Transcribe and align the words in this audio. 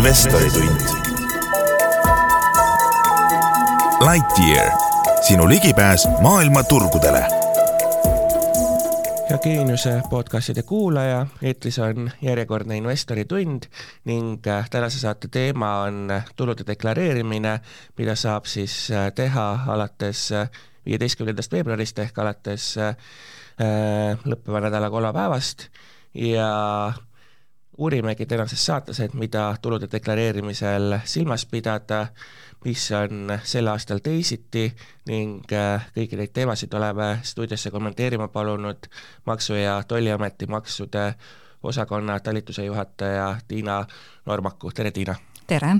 investoritund. 0.00 0.80
Lightyear, 4.10 4.70
sinu 5.20 5.48
ligipääs 5.48 6.08
maailma 6.20 6.62
turgudele. 6.62 7.24
hea 9.30 9.38
Geeniuse 9.38 10.00
podcastide 10.10 10.62
kuulaja, 10.62 11.26
eetris 11.42 11.78
on 11.78 12.10
järjekordne 12.22 12.76
investoritund 12.76 13.62
ning 14.04 14.46
äh, 14.46 14.70
tänase 14.70 14.98
saate 14.98 15.28
teema 15.28 15.82
on 15.82 16.08
tulude 16.36 16.64
deklareerimine, 16.66 17.60
mida 17.98 18.16
saab 18.16 18.48
siis 18.48 18.90
äh, 18.90 19.12
teha 19.12 19.58
alates 19.66 20.32
äh, 20.32 20.48
viieteistkümnendast 20.86 21.52
veebruarist 21.52 21.98
ehk 21.98 22.18
alates 22.18 22.72
lõppeva 24.24 24.60
nädala 24.64 24.88
kolmapäevast 24.90 25.68
ja 26.14 26.48
uurimegi 27.80 28.26
tänases 28.26 28.66
saates, 28.66 29.00
et 29.00 29.14
mida 29.14 29.54
tulude 29.62 29.88
deklareerimisel 29.92 30.98
silmas 31.04 31.46
pidada, 31.46 32.06
mis 32.64 32.82
on 32.92 33.32
sel 33.42 33.70
aastal 33.72 34.02
teisiti 34.04 34.66
ning 35.08 35.48
äh, 35.56 35.86
kõiki 35.96 36.18
neid 36.20 36.34
teemasid 36.36 36.76
oleme 36.76 37.08
stuudiosse 37.24 37.72
kommenteerima 37.72 38.28
palunud 38.28 38.90
Maksu- 39.26 39.56
ja 39.56 39.78
Tolliameti 39.88 40.46
maksude 40.46 41.14
osakonna 41.62 42.20
talituse 42.20 42.64
juhataja 42.64 43.36
Tiina 43.48 43.86
Normaku, 44.26 44.70
tere 44.76 44.90
Tiina! 44.90 45.16
tere! 45.46 45.74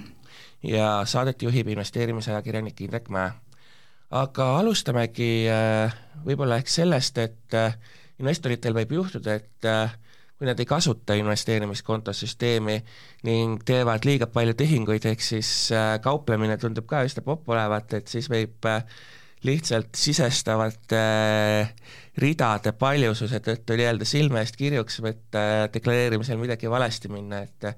ja 0.62 1.02
saadet 1.04 1.42
juhib 1.42 1.68
investeerimisajakirjanik 1.68 2.80
Indrek 2.80 3.08
Mäe. 3.08 3.30
aga 4.10 4.52
alustamegi 4.58 5.48
äh, 5.52 5.92
võib-olla 6.24 6.56
ehk 6.56 6.68
sellest, 6.68 7.18
et 7.18 7.54
äh, 7.54 7.76
investoritel 8.18 8.72
võib 8.72 9.02
juhtuda, 9.02 9.34
et 9.34 9.68
kui 10.40 10.48
nad 10.48 10.56
ei 10.56 10.64
kasuta 10.64 11.12
investeerimiskonto 11.20 12.14
süsteemi 12.16 12.78
ning 13.28 13.60
teevad 13.68 14.06
liiga 14.08 14.24
palju 14.32 14.54
tehinguid, 14.56 15.04
ehk 15.10 15.20
siis 15.20 15.50
äh, 15.76 15.98
kauplemine 16.00 16.56
tundub 16.56 16.86
ka 16.88 17.02
üsna 17.04 17.20
popp 17.26 17.52
olevat, 17.52 17.92
et 17.98 18.08
siis 18.08 18.30
võib 18.32 18.64
äh, 18.64 18.80
lihtsalt 19.44 19.92
sisestavate 20.00 21.02
äh, 21.02 21.74
ridade 22.24 22.72
paljususe 22.72 23.42
tõttu 23.44 23.76
nii-öelda 23.76 24.08
silme 24.08 24.40
eest 24.40 24.56
kirjuks 24.56 25.02
ja 25.04 25.44
deklareerimisel 25.76 26.40
midagi 26.40 26.72
valesti 26.72 27.12
minna, 27.12 27.44
et 27.44 27.68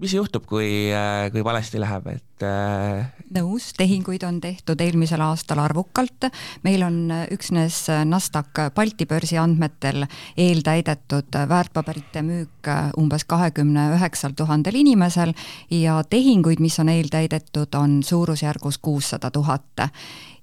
mis 0.00 0.14
juhtub, 0.14 0.46
kui, 0.46 0.90
äh, 0.94 1.28
kui 1.32 1.44
valesti 1.44 1.80
läheb, 1.80 2.06
et 2.12 2.44
äh... 2.46 3.08
nõus, 3.34 3.72
tehinguid 3.76 4.22
on 4.26 4.40
tehtud 4.40 4.80
eelmisel 4.80 5.22
aastal 5.24 5.60
arvukalt, 5.62 6.28
meil 6.66 6.84
on 6.86 7.00
üksnes 7.34 7.80
NASDAQ 8.08 8.68
Balti 8.76 9.08
börsi 9.10 9.38
andmetel 9.40 10.06
eeltäidetud 10.36 11.40
väärtpaberite 11.50 12.22
müük 12.22 12.70
umbes 12.98 13.26
kahekümne 13.28 13.88
üheksal 13.96 14.36
tuhandel 14.38 14.78
inimesel 14.78 15.34
ja 15.70 16.00
tehinguid, 16.10 16.62
mis 16.62 16.78
on 16.80 16.92
eeltäidetud, 16.94 17.74
on 17.74 18.00
suurusjärgus 18.06 18.78
kuussada 18.78 19.30
tuhat 19.30 19.88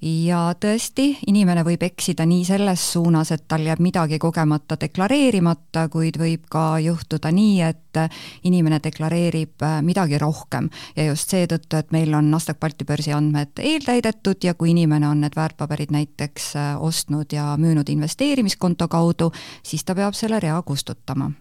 ja 0.05 0.39
tõesti, 0.61 1.07
inimene 1.27 1.63
võib 1.65 1.81
eksida 1.85 2.25
nii 2.29 2.43
selles 2.45 2.81
suunas, 2.93 3.31
et 3.33 3.45
tal 3.49 3.65
jääb 3.65 3.81
midagi 3.81 4.19
kogemata 4.21 4.77
deklareerimata, 4.79 5.87
kuid 5.89 6.19
võib 6.21 6.45
ka 6.51 6.77
juhtuda 6.83 7.31
nii, 7.33 7.55
et 7.65 7.99
inimene 8.45 8.79
deklareerib 8.83 9.63
äh, 9.65 9.79
midagi 9.85 10.19
rohkem. 10.21 10.69
Ja 10.95 11.07
just 11.09 11.33
seetõttu, 11.33 11.79
et 11.79 11.93
meil 11.95 12.13
on 12.13 12.29
Nasdaq 12.31 12.59
Balti 12.61 12.85
börsi 12.85 13.15
andmed 13.15 13.57
eeltäidetud 13.63 14.45
ja 14.45 14.53
kui 14.53 14.73
inimene 14.75 15.09
on 15.09 15.23
need 15.25 15.37
väärtpaberid 15.37 15.95
näiteks 15.95 16.51
äh, 16.59 16.69
ostnud 16.81 17.33
ja 17.33 17.55
müünud 17.57 17.89
investeerimiskonto 17.89 18.87
kaudu, 18.91 19.31
siis 19.63 19.83
ta 19.83 19.95
peab 19.95 20.13
selle 20.13 20.39
rea 20.43 20.61
kustutama. 20.61 21.31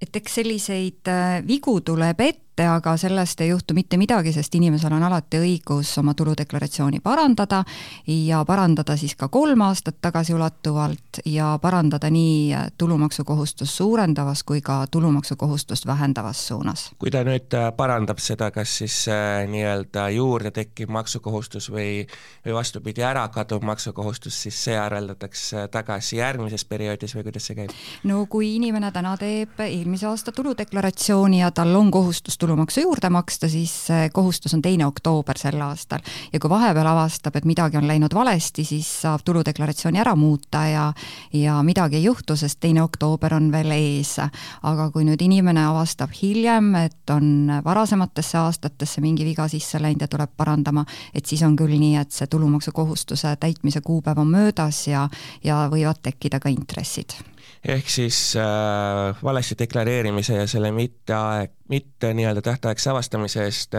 Et 0.00 0.16
eks 0.16 0.40
selliseid 0.40 1.08
äh, 1.12 1.42
vigu 1.46 1.80
tuleb 1.80 2.20
ette, 2.20 2.45
ette, 2.56 2.66
aga 2.68 2.96
sellest 2.96 3.40
ei 3.40 3.50
juhtu 3.50 3.74
mitte 3.74 3.96
midagi, 4.00 4.32
sest 4.32 4.54
inimesel 4.56 4.94
on 4.96 5.02
alati 5.04 5.36
õigus 5.36 5.90
oma 6.00 6.14
tuludeklaratsiooni 6.16 7.02
parandada 7.04 7.62
ja 8.08 8.42
parandada 8.48 8.96
siis 8.96 9.12
ka 9.16 9.28
kolm 9.28 9.60
aastat 9.60 9.98
tagasiulatuvalt 10.00 11.20
ja 11.28 11.58
parandada 11.60 12.08
nii 12.10 12.54
tulumaksukohustust 12.78 13.76
suurendavas 13.76 14.42
kui 14.42 14.62
ka 14.64 14.86
tulumaksukohustust 14.90 15.86
vähendavas 15.86 16.46
suunas. 16.48 16.90
kui 16.98 17.10
ta 17.10 17.24
nüüd 17.24 17.52
äh, 17.52 17.68
parandab 17.76 18.18
seda, 18.24 18.50
kas 18.50 18.78
siis 18.78 19.08
äh, 19.08 19.44
nii-öelda 19.48 20.08
juurde 20.16 20.50
tekkiv 20.50 20.88
maksukohustus 20.88 21.68
või, 21.70 22.06
või 22.46 22.56
vastupidi, 22.56 23.04
ära 23.04 23.28
kaduv 23.28 23.68
maksukohustus, 23.68 24.42
siis 24.46 24.62
see 24.64 24.78
arveldatakse 24.80 25.68
tagasi 25.68 26.22
järgmises 26.22 26.64
perioodis 26.64 27.16
või 27.18 27.28
kuidas 27.28 27.50
see 27.50 27.60
käib? 27.60 27.76
no 28.04 28.24
kui 28.26 28.54
inimene 28.56 28.92
täna 28.92 29.16
teeb 29.20 29.60
eelmise 29.60 30.08
aasta 30.08 30.32
tuludeklaratsiooni 30.32 31.44
ja 31.44 31.52
tal 31.52 31.76
on 31.76 31.90
kohustus 31.90 32.38
tulumaksu 32.46 32.80
juurde 32.80 33.10
maksta, 33.10 33.48
siis 33.48 33.88
kohustus 34.12 34.54
on 34.54 34.62
teine 34.62 34.86
oktoober 34.86 35.38
sel 35.38 35.60
aastal. 35.60 35.98
ja 36.32 36.40
kui 36.40 36.50
vahepeal 36.50 36.86
avastab, 36.86 37.36
et 37.36 37.44
midagi 37.44 37.76
on 37.76 37.88
läinud 37.88 38.14
valesti, 38.14 38.64
siis 38.64 38.86
saab 39.02 39.24
tuludeklaratsiooni 39.26 39.98
ära 39.98 40.14
muuta 40.16 40.62
ja 40.66 40.92
ja 41.32 41.58
midagi 41.62 41.96
ei 41.96 42.04
juhtu, 42.04 42.36
sest 42.36 42.60
teine 42.60 42.82
oktoober 42.82 43.34
on 43.34 43.50
veel 43.52 43.70
ees. 43.74 44.16
aga 44.62 44.90
kui 44.90 45.04
nüüd 45.04 45.22
inimene 45.22 45.66
avastab 45.66 46.14
hiljem, 46.22 46.74
et 46.86 47.10
on 47.10 47.50
varasematesse 47.64 48.38
aastatesse 48.38 49.00
mingi 49.00 49.24
viga 49.24 49.48
sisse 49.48 49.82
läinud 49.82 50.06
ja 50.06 50.08
tuleb 50.08 50.30
parandama, 50.36 50.84
et 51.14 51.26
siis 51.26 51.42
on 51.42 51.56
küll 51.56 51.78
nii, 51.78 51.96
et 51.96 52.12
see 52.12 52.26
tulumaksukohustuse 52.30 53.36
täitmise 53.40 53.80
kuupäev 53.80 54.22
on 54.22 54.30
möödas 54.30 54.86
ja, 54.86 55.08
ja 55.44 55.66
võivad 55.72 55.98
tekkida 56.02 56.40
ka 56.40 56.48
intressid 56.48 57.18
ehk 57.66 57.88
siis 57.90 58.18
äh, 58.36 59.22
valesti 59.22 59.56
deklareerimise 59.58 60.36
ja 60.36 60.46
selle 60.46 60.70
mitteaeg, 60.72 61.52
mitte 61.68 62.12
nii-öelda 62.14 62.42
tähtaegse 62.42 62.90
avastamise 62.92 63.42
eest 63.44 63.74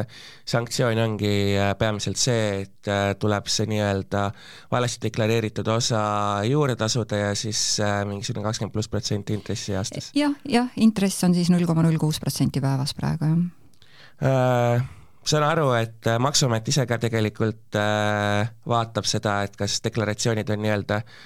sanktsioon 0.46 1.00
ongi 1.04 1.32
äh, 1.56 1.72
peamiselt 1.80 2.20
see, 2.20 2.66
et 2.66 2.92
äh, 2.92 3.14
tuleb 3.20 3.48
see 3.52 3.70
nii-öelda 3.72 4.26
valesti 4.72 5.08
deklareeritud 5.08 5.68
osa 5.72 6.02
juurde 6.48 6.76
tasuda 6.76 7.22
ja 7.22 7.32
siis 7.36 7.80
äh, 7.84 8.02
mingisugune 8.10 8.44
kakskümmend 8.50 8.76
pluss 8.76 8.92
protsenti 8.92 9.38
intressi 9.38 9.76
aastas 9.76 10.12
ja,. 10.14 10.28
jah, 10.28 10.36
jah, 10.58 10.76
intress 10.76 11.24
on 11.24 11.38
siis 11.38 11.52
null 11.54 11.66
koma 11.70 11.88
null 11.88 12.00
kuus 12.02 12.20
protsenti 12.20 12.64
päevas 12.64 12.96
praegu, 12.98 13.32
jah 13.32 14.28
äh, 14.28 14.84
saan 15.28 15.48
aru, 15.48 15.72
et 15.80 16.08
äh, 16.08 16.20
Maksuamet 16.20 16.68
ise 16.68 16.86
ka 16.90 17.00
tegelikult 17.00 17.80
äh, 17.80 18.52
vaatab 18.68 19.08
seda, 19.08 19.42
et 19.48 19.56
kas 19.60 19.80
deklaratsioonid 19.86 20.56
on 20.56 20.64
nii-öelda 20.66 21.02
äh, 21.04 21.26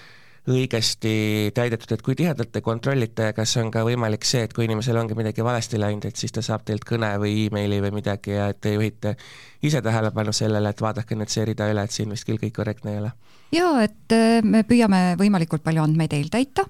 õigesti 0.49 1.51
täidetud, 1.53 1.91
et 1.93 2.01
kui 2.01 2.15
tihedalt 2.17 2.49
te 2.51 2.63
kontrollite, 2.65 3.29
kas 3.37 3.53
on 3.61 3.69
ka 3.73 3.83
võimalik 3.85 4.25
see, 4.25 4.41
et 4.47 4.53
kui 4.57 4.65
inimesel 4.65 4.97
ongi 4.97 5.17
midagi 5.17 5.45
valesti 5.45 5.79
läinud, 5.79 6.07
et 6.09 6.17
siis 6.17 6.33
ta 6.33 6.41
saab 6.45 6.65
teilt 6.65 6.85
kõne 6.87 7.11
või 7.21 7.45
emaili 7.45 7.81
või 7.83 7.93
midagi 7.99 8.33
ja 8.33 8.49
et 8.49 8.61
te 8.61 8.73
juhite 8.73 9.15
ise 9.61 9.83
tähelepanu 9.85 10.33
sellele, 10.33 10.73
et 10.73 10.81
vaadake 10.81 11.17
nüüd 11.17 11.29
see 11.29 11.45
rida 11.51 11.69
üle, 11.69 11.85
et 11.85 11.93
siin 11.93 12.09
vist 12.09 12.25
küll 12.25 12.41
kõik 12.41 12.55
korrektne 12.57 12.95
ei 12.95 13.01
ole? 13.03 13.11
jaa, 13.53 13.83
et 13.85 14.15
äh, 14.15 14.39
me 14.41 14.63
püüame 14.65 15.11
võimalikult 15.19 15.61
palju 15.63 15.83
andmeid 15.83 16.13
eeltäita 16.17 16.65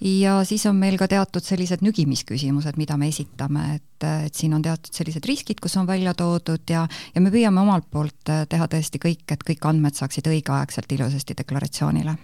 ja 0.00 0.38
siis 0.46 0.62
on 0.70 0.78
meil 0.78 0.94
ka 1.00 1.08
teatud 1.10 1.42
sellised 1.42 1.82
nügimisküsimused, 1.82 2.78
mida 2.78 2.94
me 3.00 3.10
esitame, 3.10 3.66
et, 3.80 4.06
äh, 4.06 4.28
et 4.28 4.38
siin 4.38 4.54
on 4.54 4.62
teatud 4.62 4.94
sellised 4.94 5.26
riskid, 5.26 5.58
kus 5.64 5.74
on 5.80 5.90
välja 5.90 6.14
toodud 6.14 6.62
ja, 6.70 6.86
ja 7.14 7.24
me 7.24 7.34
püüame 7.34 7.64
omalt 7.64 7.90
poolt 7.90 8.30
äh, 8.30 8.46
teha 8.46 8.70
tõesti 8.70 9.02
kõik, 9.02 9.26
et 9.34 9.42
kõik 9.50 9.66
andmed 9.66 9.98
saaksid 9.98 10.30
õigeaegselt 10.30 10.94
ilusasti 10.94 11.40
deklaratsioonile 11.42 12.18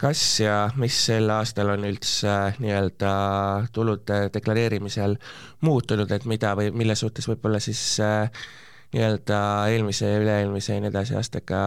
kas 0.00 0.22
ja 0.40 0.70
mis 0.80 0.96
sel 1.06 1.28
aastal 1.30 1.74
on 1.74 1.84
üldse 1.84 2.28
äh, 2.30 2.56
nii-öelda 2.62 3.10
tulude 3.72 4.22
deklareerimisel 4.34 5.16
muutunud, 5.66 6.10
et 6.10 6.24
mida 6.24 6.54
või 6.58 6.70
mille 6.72 6.96
suhtes 6.96 7.28
võib-olla 7.28 7.60
siis 7.60 7.82
äh, 8.00 8.30
nii-öelda 8.94 9.40
eelmise 9.70 10.08
ja 10.08 10.22
üle-eelmise 10.22 10.74
ja 10.74 10.82
nii 10.82 10.90
edasi 10.90 11.18
aastaga 11.20 11.60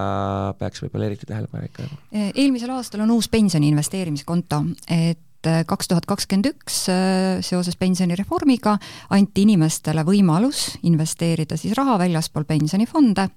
peaks 0.60 0.84
võib-olla 0.84 1.12
eriti 1.12 1.30
tähelepanelik 1.30 1.84
olema? 1.84 2.02
eelmisel 2.34 2.74
aastal 2.76 3.06
on 3.06 3.14
uus 3.16 3.30
pensioni 3.32 3.70
investeerimiskonto, 3.72 4.64
et 4.90 5.22
et 5.44 5.50
äh, 5.52 5.64
kaks 5.68 5.90
tuhat 5.92 6.06
kakskümmend 6.08 6.48
üks 6.54 6.88
äh, 6.92 7.42
seoses 7.44 7.76
pensionireformiga 7.80 8.78
anti 9.12 9.44
inimestele 9.44 10.06
võimalus 10.08 10.78
investeerida 10.88 11.58
siis 11.60 11.76
raha 11.78 11.98
väljaspool 12.00 12.46
pensionifonde, 12.48 13.28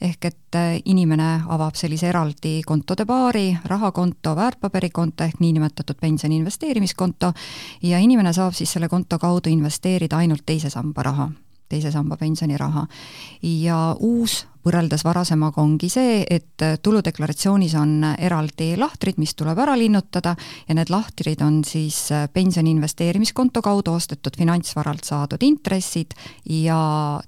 ehk 0.00 0.28
et 0.30 0.58
äh, 0.58 0.76
inimene 0.84 1.42
avab 1.50 1.74
sellise 1.78 2.10
eraldi 2.12 2.60
kontode 2.66 3.06
paari, 3.06 3.48
rahakonto, 3.66 4.36
väärtpaberikonto 4.38 5.26
ehk 5.26 5.40
niinimetatud 5.42 5.98
pensioni 6.00 6.38
investeerimiskonto 6.38 7.32
ja 7.82 7.98
inimene 7.98 8.32
saab 8.36 8.54
siis 8.54 8.76
selle 8.76 8.88
konto 8.88 9.18
kaudu 9.18 9.50
investeerida 9.50 10.22
ainult 10.22 10.46
teise 10.46 10.70
samba 10.70 11.02
raha 11.10 11.30
teise 11.68 11.90
samba 11.90 12.16
pensioniraha. 12.16 12.86
ja 13.42 13.96
uus 13.98 14.46
võrreldes 14.66 15.04
varasemaga 15.06 15.62
ongi 15.62 15.88
see, 15.90 16.20
et 16.30 16.62
tuludeklaratsioonis 16.82 17.76
on 17.78 17.92
eraldi 18.18 18.72
lahtrid, 18.78 19.20
mis 19.22 19.34
tuleb 19.38 19.58
ära 19.62 19.76
linnutada 19.78 20.34
ja 20.66 20.76
need 20.76 20.90
lahtrid 20.90 21.42
on 21.46 21.60
siis 21.66 22.08
pensioni 22.32 22.72
investeerimiskonto 22.74 23.62
kaudu 23.62 23.94
ostetud 23.96 24.36
finantsvaralt 24.38 25.06
saadud 25.06 25.42
intressid 25.46 26.16
ja 26.50 26.78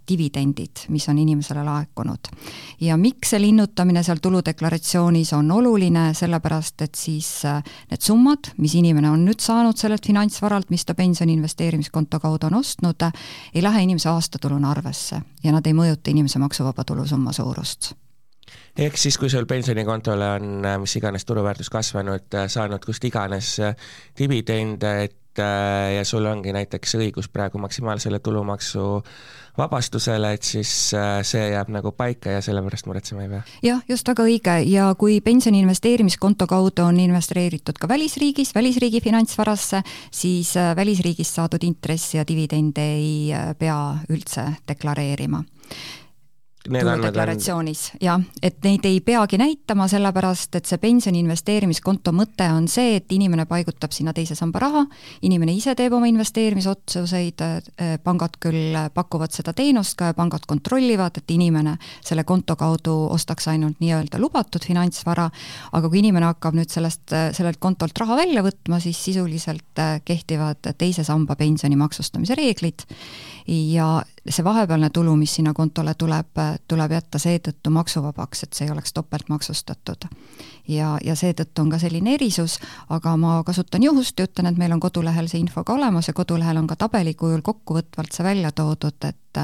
dividendid, 0.08 0.86
mis 0.94 1.08
on 1.08 1.18
inimesele 1.22 1.62
laekunud. 1.66 2.32
ja 2.80 2.96
miks 2.96 3.34
see 3.34 3.40
linnutamine 3.42 4.02
seal 4.02 4.22
tuludeklaratsioonis 4.22 5.32
on 5.36 5.50
oluline, 5.52 6.08
sellepärast 6.14 6.82
et 6.86 6.94
siis 6.94 7.30
need 7.44 8.02
summad, 8.02 8.52
mis 8.58 8.74
inimene 8.78 9.10
on 9.10 9.24
nüüd 9.26 9.42
saanud 9.42 9.78
sellelt 9.78 10.06
finantsvaralt, 10.06 10.70
mis 10.70 10.84
ta 10.84 10.94
pensioni 10.94 11.36
investeerimiskonto 11.38 12.20
kaudu 12.20 12.50
on 12.50 12.58
ostnud, 12.62 13.08
ei 13.54 13.62
lähe 13.62 13.82
inimese 13.86 14.08
aastatuluna 14.08 14.70
arvesse 14.70 15.22
ja 15.44 15.52
nad 15.54 15.66
ei 15.66 15.76
mõjuta 15.76 16.10
inimese 16.10 16.38
maksuvaba 16.42 16.84
tulu 16.84 17.06
summa 17.06 17.32
suurust. 17.32 17.92
Ehk 18.78 18.96
siis, 18.96 19.18
kui 19.18 19.28
sul 19.30 19.46
pensionikontole 19.46 20.28
on 20.38 20.66
mis 20.80 20.94
iganes 20.96 21.24
turuväärtus 21.28 21.68
kasvanud, 21.70 22.36
saanud 22.48 22.84
kust 22.84 23.04
iganes 23.04 23.56
dividende, 24.18 24.92
et 25.04 25.16
ja 25.42 26.04
sul 26.08 26.26
ongi 26.28 26.52
näiteks 26.54 26.96
õigus 26.98 27.28
praegu 27.32 27.60
maksimaalsele 27.62 28.18
tulumaksu 28.24 29.02
vabastusele, 29.58 30.32
et 30.36 30.46
siis 30.46 30.70
see 31.26 31.44
jääb 31.50 31.70
nagu 31.74 31.90
paika 31.96 32.36
ja 32.36 32.42
selle 32.44 32.62
pärast 32.62 32.86
muretsema 32.86 33.24
ei 33.24 33.30
pea? 33.32 33.42
jah, 33.66 33.82
just 33.90 34.08
väga 34.08 34.26
õige 34.28 34.56
ja 34.70 34.88
kui 34.98 35.18
pensioni 35.24 35.64
investeerimiskonto 35.64 36.46
kaudu 36.50 36.86
on 36.86 37.00
investeeritud 37.02 37.78
ka 37.80 37.90
välisriigis, 37.90 38.54
välisriigi 38.54 39.02
finantsvarasse, 39.04 39.82
siis 40.10 40.54
välisriigist 40.76 41.40
saadud 41.40 41.64
intressi 41.66 42.20
ja 42.20 42.26
dividende 42.28 42.84
ei 42.98 43.32
pea 43.58 43.80
üldse 44.14 44.46
deklareerima 44.68 45.42
tuludeklaratsioonis 46.68 47.82
on... 47.94 48.00
jah, 48.04 48.24
et 48.42 48.58
neid 48.64 48.84
ei 48.88 49.00
peagi 49.04 49.38
näitama, 49.40 49.88
sellepärast 49.90 50.58
et 50.58 50.68
see 50.68 50.80
pensioni 50.82 51.22
investeerimiskonto 51.24 52.12
mõte 52.16 52.46
on 52.52 52.68
see, 52.70 52.96
et 52.98 53.12
inimene 53.14 53.46
paigutab 53.48 53.94
sinna 53.96 54.14
teise 54.16 54.36
samba 54.38 54.62
raha, 54.62 54.84
inimene 55.26 55.54
ise 55.56 55.74
teeb 55.78 55.96
oma 55.96 56.08
investeerimisotsuseid, 56.10 57.44
äh, 57.44 57.94
pangad 58.04 58.38
küll 58.42 58.76
pakuvad 58.94 59.34
seda 59.34 59.54
teenust 59.56 59.96
ka 59.98 60.12
ja 60.12 60.16
pangad 60.18 60.46
kontrollivad, 60.48 61.20
et 61.20 61.34
inimene 61.34 61.76
selle 62.04 62.24
konto 62.28 62.56
kaudu 62.58 62.96
ostaks 63.14 63.48
ainult 63.52 63.80
nii-öelda 63.82 64.20
lubatud 64.20 64.64
finantsvara, 64.66 65.28
aga 65.72 65.88
kui 65.88 66.02
inimene 66.02 66.30
hakkab 66.30 66.58
nüüd 66.58 66.72
sellest, 66.72 67.06
äh, 67.12 67.30
sellelt 67.36 67.60
kontolt 67.62 67.98
raha 67.98 68.18
välja 68.22 68.44
võtma, 68.46 68.80
siis 68.84 69.00
sisuliselt 69.08 69.82
äh, 69.82 69.98
kehtivad 70.04 70.72
teise 70.78 71.04
samba 71.06 71.36
pensioni 71.38 71.78
maksustamise 71.80 72.38
reeglid. 72.38 72.86
Ja 73.48 74.02
see 74.28 74.44
vahepealne 74.44 74.90
tulu, 74.90 75.16
mis 75.16 75.34
sinna 75.34 75.52
kontole 75.54 75.94
tuleb, 75.94 76.40
tuleb 76.68 76.92
jätta 76.92 77.18
seetõttu 77.18 77.70
maksuvabaks, 77.70 78.42
et 78.42 78.58
see 78.58 78.66
ei 78.66 78.72
oleks 78.72 78.92
topeltmaksustatud. 78.92 80.08
ja, 80.68 80.98
ja 81.04 81.14
seetõttu 81.16 81.62
on 81.62 81.70
ka 81.70 81.78
selline 81.78 82.14
erisus, 82.14 82.58
aga 82.88 83.16
ma 83.16 83.42
kasutan 83.44 83.82
juhust 83.82 84.18
ja 84.18 84.28
ütlen, 84.28 84.50
et 84.50 84.58
meil 84.58 84.72
on 84.72 84.80
kodulehel 84.80 85.28
see 85.28 85.40
info 85.40 85.64
ka 85.64 85.74
olemas 85.74 86.08
ja 86.08 86.14
kodulehel 86.14 86.56
on 86.56 86.66
ka 86.66 86.76
tabeli 86.76 87.14
kujul 87.14 87.42
kokkuvõtvalt 87.42 88.12
see 88.12 88.24
välja 88.24 88.52
toodud, 88.52 89.04
et 89.04 89.42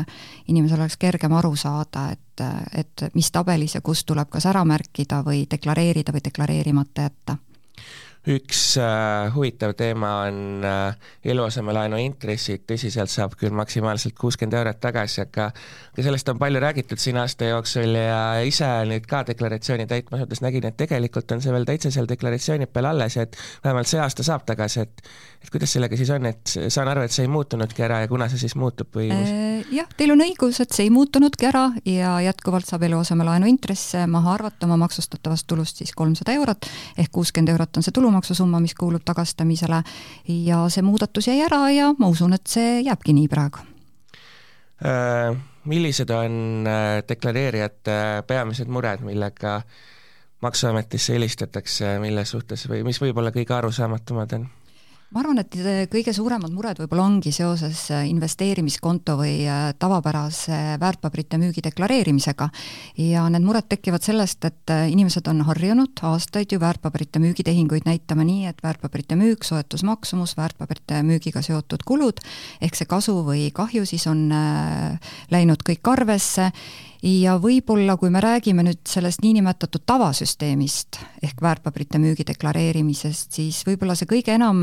inimesel 0.49 0.81
oleks 0.81 0.97
kergem 0.97 1.33
aru 1.33 1.57
saada, 1.57 2.11
et, 2.13 2.45
et 2.75 3.09
mis 3.15 3.31
tabelis 3.31 3.75
ja 3.75 3.81
kus 3.81 4.05
tuleb 4.05 4.29
kas 4.31 4.47
ära 4.47 4.65
märkida 4.65 5.23
või 5.25 5.47
deklareerida 5.51 6.13
või 6.13 6.25
deklareerimata 6.25 7.09
jätta 7.09 7.37
üks 8.31 8.61
äh, 8.81 9.35
huvitav 9.35 9.75
teema 9.77 10.11
on 10.25 10.65
äh, 10.65 11.11
eluasemelaenu 11.29 11.99
intressid, 12.01 12.63
tõsi, 12.69 12.89
sealt 12.93 13.13
saab 13.13 13.35
küll 13.41 13.53
maksimaalselt 13.53 14.17
kuuskümmend 14.17 14.57
eurot 14.61 14.81
tagasi, 14.81 15.21
aga 15.27 15.51
aga 15.95 16.07
sellest 16.07 16.29
on 16.33 16.41
palju 16.41 16.63
räägitud 16.65 17.01
siin 17.01 17.19
aasta 17.21 17.51
jooksul 17.51 17.99
ja 17.99 18.41
ise 18.47 18.69
nüüd 18.89 19.05
ka 19.11 19.23
deklaratsiooni 19.29 19.87
täitma 19.91 20.19
asudes 20.19 20.41
nägin, 20.45 20.65
et 20.71 20.79
tegelikult 20.81 21.37
on 21.37 21.45
see 21.45 21.53
veel 21.53 21.69
täitsa 21.69 21.93
seal 21.95 22.09
deklaratsiooni 22.09 22.67
peal 22.73 22.89
alles 22.91 23.19
et 23.21 23.37
vähemalt 23.65 23.91
see 23.91 24.01
aasta 24.01 24.25
saab 24.27 24.49
tagasi, 24.49 24.87
et 24.89 25.05
et 25.45 25.53
kuidas 25.53 25.75
sellega 25.77 25.97
siis 26.01 26.09
on, 26.15 26.25
et 26.31 26.55
saan 26.73 26.89
aru, 26.89 27.05
et 27.05 27.13
see 27.13 27.27
ei 27.27 27.33
muutunudki 27.33 27.85
ära 27.85 28.01
ja 28.05 28.09
kuna 28.09 28.31
see 28.33 28.41
siis 28.41 28.57
muutub 28.57 28.97
või? 28.97 29.11
Äh, 29.13 29.69
jah, 29.75 29.91
teil 29.99 30.15
on 30.15 30.25
õigus, 30.25 30.63
et 30.65 30.73
see 30.73 30.89
ei 30.89 30.95
muutunudki 30.95 31.49
ära 31.51 31.67
ja 31.89 32.17
jätkuvalt 32.25 32.69
saab 32.69 32.87
eluasemelaenu 32.89 33.51
intresse 33.51 34.07
maha 34.11 34.39
arvata 34.39 34.69
oma 34.69 34.79
maksustatavast 34.87 35.47
tulust 35.51 35.83
siis 35.83 35.93
kolmsada 35.97 36.33
eurot 36.39 36.69
ehk 36.97 37.13
kuuskümmend 37.13 37.53
eurot 37.53 37.77
on 37.77 37.87
see 37.87 37.93
tulu, 37.93 38.05
tulumaksusumma, 38.05 38.61
mis 38.61 38.75
kuulub 38.75 39.03
tagastamisele 39.05 39.81
ja 40.29 40.65
see 40.69 40.85
muudatus 40.85 41.29
jäi 41.31 41.41
ära 41.45 41.71
ja 41.73 41.95
ma 41.99 42.09
usun, 42.13 42.37
et 42.37 42.47
see 42.47 42.83
jääbki 42.85 43.15
nii 43.17 43.29
praegu 43.33 43.65
äh,. 44.85 45.35
millised 45.65 46.11
on 46.13 46.69
äh, 46.69 47.01
deklareerijate 47.09 48.23
peamised 48.27 48.69
mured, 48.69 49.01
millega 49.01 49.63
Maksuametisse 50.45 51.15
helistatakse, 51.15 51.95
mille 52.03 52.27
suhtes 52.29 52.67
või 52.69 52.83
mis 52.85 52.99
võib-olla 53.01 53.31
kõige 53.33 53.55
arusaamatumad 53.57 54.35
on? 54.37 54.43
Ma 55.15 55.23
arvan, 55.23 55.39
et 55.39 55.55
kõige 55.93 56.11
suuremad 56.15 56.51
mured 56.51 56.81
võib-olla 56.83 57.05
ongi 57.07 57.31
seoses 57.35 57.85
äh, 57.95 58.03
investeerimiskonto 58.11 59.15
või 59.21 59.45
äh, 59.47 59.69
tavapärase 59.79 60.75
väärtpaberite 60.83 61.39
müügi 61.39 61.63
deklareerimisega. 61.63 62.49
ja 62.99 63.23
need 63.31 63.47
mured 63.47 63.69
tekivad 63.71 64.03
sellest, 64.03 64.45
et 64.45 64.73
äh, 64.75 64.89
inimesed 64.91 65.29
on 65.31 65.45
harjunud 65.47 66.03
aastaid 66.03 66.51
ju 66.53 66.59
väärtpaberite 66.59 67.23
müügitehinguid 67.23 67.87
näitama 67.87 68.27
nii, 68.27 68.49
et 68.51 68.63
väärtpaberite 68.63 69.15
müük, 69.21 69.47
soetusmaksumus, 69.47 70.35
väärtpaberite 70.37 71.05
müügiga 71.07 71.45
seotud 71.47 71.87
kulud, 71.87 72.19
ehk 72.61 72.75
see 72.75 72.91
kasu 72.91 73.21
või 73.23 73.47
kahju 73.55 73.87
siis 73.87 74.09
on 74.11 74.27
läinud 75.31 75.63
kõik 75.63 75.95
arvesse 75.95 76.51
ja 77.05 77.37
võib-olla, 77.41 77.97
kui 78.01 78.09
me 78.11 78.21
räägime 78.23 78.65
nüüd 78.65 78.81
sellest 78.89 79.21
niinimetatud 79.25 79.83
tavasüsteemist 79.87 80.99
ehk 81.25 81.43
väärtpaberite 81.45 82.01
müügi 82.01 82.25
deklareerimisest, 82.31 83.37
siis 83.37 83.61
võib-olla 83.69 83.97
see 83.99 84.09
kõige 84.09 84.33
enam 84.35 84.63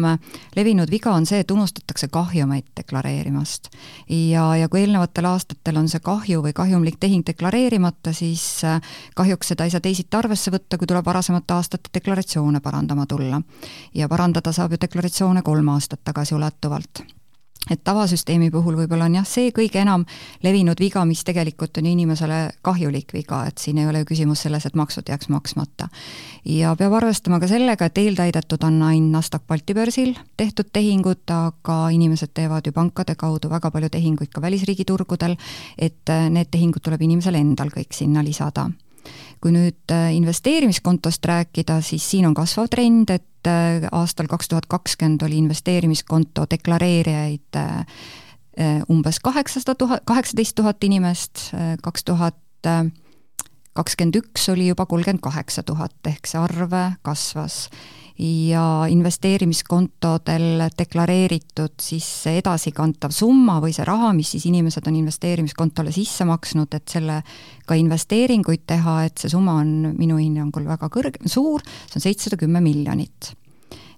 levinud 0.57 0.89
viga 0.89 1.13
on 1.13 1.27
see, 1.29 1.43
et 1.43 1.53
unustatakse 1.53 2.09
kahjumeid 2.13 2.71
deklareerimast. 2.77 3.69
ja, 4.09 4.47
ja 4.57 4.69
kui 4.69 4.81
eelnevatel 4.81 5.29
aastatel 5.29 5.77
on 5.83 5.89
see 5.91 6.01
kahju 6.01 6.41
või 6.41 6.55
kahjumlik 6.57 6.97
tehing 6.99 7.25
deklareerimata, 7.27 8.13
siis 8.13 8.65
kahjuks 9.15 9.53
seda 9.53 9.69
ei 9.69 9.75
saa 9.75 9.85
teisiti 9.85 10.17
arvesse 10.17 10.51
võtta, 10.51 10.77
kui 10.77 10.89
tuleb 10.89 11.05
varasemate 11.05 11.53
aastate 11.53 11.93
deklaratsioone 11.93 12.59
parandama 12.59 13.05
tulla. 13.05 13.41
ja 13.93 14.09
parandada 14.09 14.51
saab 14.51 14.73
ju 14.73 14.81
deklaratsioone 14.81 15.41
kolm 15.45 15.69
aastat 15.69 16.01
tagasiulatuvalt 16.03 17.20
et 17.71 17.83
tavasüsteemi 17.83 18.51
puhul 18.51 18.75
võib-olla 18.79 19.07
on 19.09 19.15
jah, 19.19 19.27
see 19.27 19.51
kõige 19.55 19.81
enam 19.81 20.05
levinud 20.43 20.79
viga, 20.79 21.03
mis 21.07 21.23
tegelikult 21.27 21.77
on 21.81 21.87
inimesele 21.91 22.41
kahjulik 22.65 23.13
viga, 23.15 23.43
et 23.47 23.61
siin 23.61 23.81
ei 23.81 23.87
ole 23.89 24.03
ju 24.03 24.11
küsimus 24.11 24.43
selles, 24.45 24.65
et 24.65 24.77
maksud 24.77 25.09
jääks 25.09 25.29
maksmata. 25.29 25.89
ja 26.45 26.75
peab 26.75 26.93
arvestama 26.99 27.39
ka 27.39 27.47
sellega, 27.47 27.85
et 27.85 27.97
eeltäidetud 27.97 28.63
on 28.63 28.81
ainult 28.83 29.11
Nasdaq 29.11 29.47
Balti 29.47 29.73
börsil 29.73 30.13
tehtud 30.37 30.71
tehingud, 30.73 31.23
aga 31.27 31.79
inimesed 31.89 32.33
teevad 32.33 32.65
ju 32.65 32.71
pankade 32.71 33.15
kaudu 33.15 33.49
väga 33.49 33.71
palju 33.71 33.89
tehinguid 33.89 34.31
ka 34.31 34.41
välisriigi 34.41 34.85
turgudel, 34.85 35.35
et 35.77 36.15
need 36.29 36.51
tehingud 36.51 36.81
tuleb 36.81 37.01
inimesel 37.01 37.35
endal 37.35 37.69
kõik 37.73 37.93
sinna 37.93 38.23
lisada 38.23 38.69
kui 39.41 39.53
nüüd 39.55 39.93
investeerimiskontost 40.13 41.25
rääkida, 41.25 41.79
siis 41.81 42.05
siin 42.05 42.27
on 42.29 42.35
kasvav 42.37 42.69
trend, 42.69 43.09
et 43.09 43.25
et 43.41 43.49
äh, 43.49 43.89
aastal 43.91 44.27
kaks 44.29 44.49
tuhat 44.49 44.65
kakskümmend 44.69 45.21
oli 45.25 45.37
investeerimiskonto 45.41 46.45
deklareerijaid 46.51 47.55
äh, 47.55 47.79
äh, 48.59 48.81
umbes 48.89 49.19
kaheksasada 49.19 49.75
tuhat, 49.75 50.01
kaheksateist 50.05 50.55
tuhat 50.55 50.83
inimest, 50.83 51.51
kaks 51.81 52.03
tuhat 52.03 52.37
kakskümmend 53.73 54.15
üks 54.15 54.49
oli 54.49 54.67
juba 54.67 54.85
kolmkümmend 54.85 55.23
kaheksa 55.23 55.63
tuhat, 55.63 55.95
ehk 56.05 56.27
see 56.27 56.39
arv 56.39 56.75
kasvas 57.01 57.69
ja 58.19 58.85
investeerimiskontodel 58.91 60.65
deklareeritud 60.77 61.75
siis 61.81 62.07
see 62.25 62.39
edasikantav 62.41 63.13
summa 63.15 63.59
või 63.63 63.73
see 63.75 63.85
raha, 63.87 64.11
mis 64.17 64.33
siis 64.35 64.47
inimesed 64.51 64.87
on 64.87 64.99
investeerimiskontole 64.99 65.93
sisse 65.95 66.27
maksnud, 66.27 66.73
et 66.77 66.87
sellega 66.91 67.77
investeeringuid 67.77 68.65
teha, 68.69 68.97
et 69.07 69.21
see 69.21 69.31
summa 69.31 69.59
on 69.61 69.93
minu 69.97 70.19
hinnangul 70.21 70.67
väga 70.69 70.91
kõrge, 70.91 71.23
suur, 71.29 71.63
see 71.87 71.99
on 71.99 72.07
seitsesada 72.07 72.39
kümme 72.41 72.63
miljonit 72.63 73.33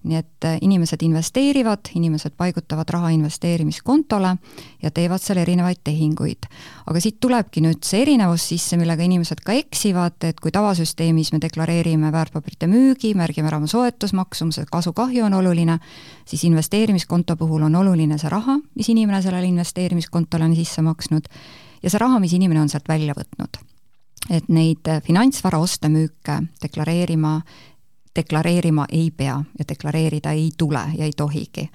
nii 0.03 0.17
et 0.19 0.45
äh, 0.45 0.57
inimesed 0.62 1.01
investeerivad, 1.05 1.89
inimesed 1.95 2.36
paigutavad 2.38 2.89
raha 2.91 3.10
investeerimiskontole 3.15 4.36
ja 4.83 4.91
teevad 4.91 5.24
seal 5.24 5.39
erinevaid 5.41 5.79
tehinguid. 5.83 6.48
aga 6.86 7.00
siit 7.00 7.19
tulebki 7.24 7.63
nüüd 7.63 7.83
see 7.88 8.01
erinevus 8.03 8.48
sisse, 8.51 8.77
millega 8.77 9.03
inimesed 9.03 9.43
ka 9.45 9.55
eksivad, 9.55 10.19
et 10.27 10.39
kui 10.43 10.51
tavasüsteemis 10.51 11.33
me 11.33 11.41
deklareerime 11.41 12.12
väärtpaberite 12.12 12.67
müügi, 12.67 13.13
märgime 13.15 13.48
ära 13.48 13.62
oma 13.62 13.72
soetusmaksumuse, 13.72 14.65
kasu-kahju 14.72 15.25
on 15.25 15.39
oluline, 15.39 15.79
siis 16.27 16.43
investeerimiskonto 16.50 17.38
puhul 17.39 17.63
on 17.69 17.75
oluline 17.75 18.17
see 18.19 18.31
raha, 18.31 18.60
mis 18.75 18.89
inimene 18.89 19.22
sellele 19.22 19.48
investeerimiskontole 19.53 20.51
on 20.51 20.55
sisse 20.55 20.83
maksnud, 20.83 21.29
ja 21.83 21.89
see 21.89 22.01
raha, 22.01 22.19
mis 22.19 22.36
inimene 22.36 22.62
on 22.65 22.72
sealt 22.72 22.89
välja 22.89 23.15
võtnud 23.17 23.63
et 24.31 24.48
neid 24.48 24.88
finantsvara 25.03 25.60
oste-müüke 25.60 26.38
deklareerima 26.63 27.41
deklareerima 28.15 28.86
ei 28.91 29.12
pea 29.12 29.43
ja 29.60 29.65
deklareerida 29.70 30.32
ei 30.32 30.51
tule 30.58 30.84
ja 30.98 31.05
ei 31.05 31.12
tohigi. 31.17 31.70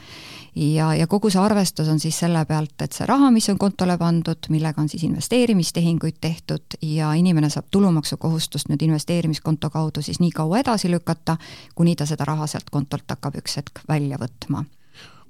ja, 0.55 0.95
ja 0.95 1.07
kogu 1.07 1.31
see 1.31 1.41
arvestus 1.41 1.89
on 1.89 2.01
siis 2.01 2.19
selle 2.19 2.45
pealt, 2.45 2.75
et 2.83 2.93
see 2.93 3.07
raha, 3.07 3.31
mis 3.31 3.49
on 3.49 3.59
kontole 3.59 3.99
pandud, 3.99 4.49
millega 4.49 4.81
on 4.83 4.89
siis 4.89 5.03
investeerimistehinguid 5.03 6.17
tehtud 6.21 6.79
ja 6.83 7.13
inimene 7.13 7.51
saab 7.51 7.69
tulumaksukohustust 7.71 8.69
nüüd 8.69 8.83
investeerimiskonto 8.83 9.71
kaudu 9.71 10.03
siis 10.03 10.21
nii 10.21 10.31
kaua 10.31 10.59
edasi 10.65 10.91
lükata, 10.91 11.37
kuni 11.75 11.97
ta 11.97 12.07
seda 12.07 12.25
raha 12.25 12.47
sealt 12.47 12.71
kontolt 12.71 13.07
hakkab 13.09 13.39
üks 13.43 13.57
hetk 13.61 13.87
välja 13.89 14.19
võtma 14.19 14.65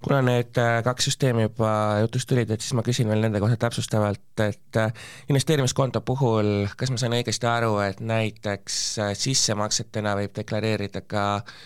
kuna 0.05 0.21
need 0.23 0.59
äh, 0.61 0.79
kaks 0.87 1.09
süsteemi 1.11 1.47
juba 1.49 1.71
jutust 2.05 2.29
tulid, 2.31 2.51
et 2.55 2.65
siis 2.65 2.77
ma 2.79 2.85
küsin 2.87 3.11
veel 3.11 3.25
nende 3.25 3.41
kohta 3.43 3.59
täpsustavalt, 3.67 4.45
et 4.45 4.81
äh, 4.81 4.93
investeerimiskonto 5.29 6.03
puhul, 6.07 6.69
kas 6.79 6.93
ma 6.95 7.01
saan 7.01 7.17
õigesti 7.19 7.51
aru, 7.51 7.75
et 7.87 8.01
näiteks 8.01 8.79
äh, 9.03 9.13
sissemaksetena 9.19 10.15
võib 10.21 10.37
deklareerida 10.39 11.03
ka 11.07 11.27
äh, 11.41 11.59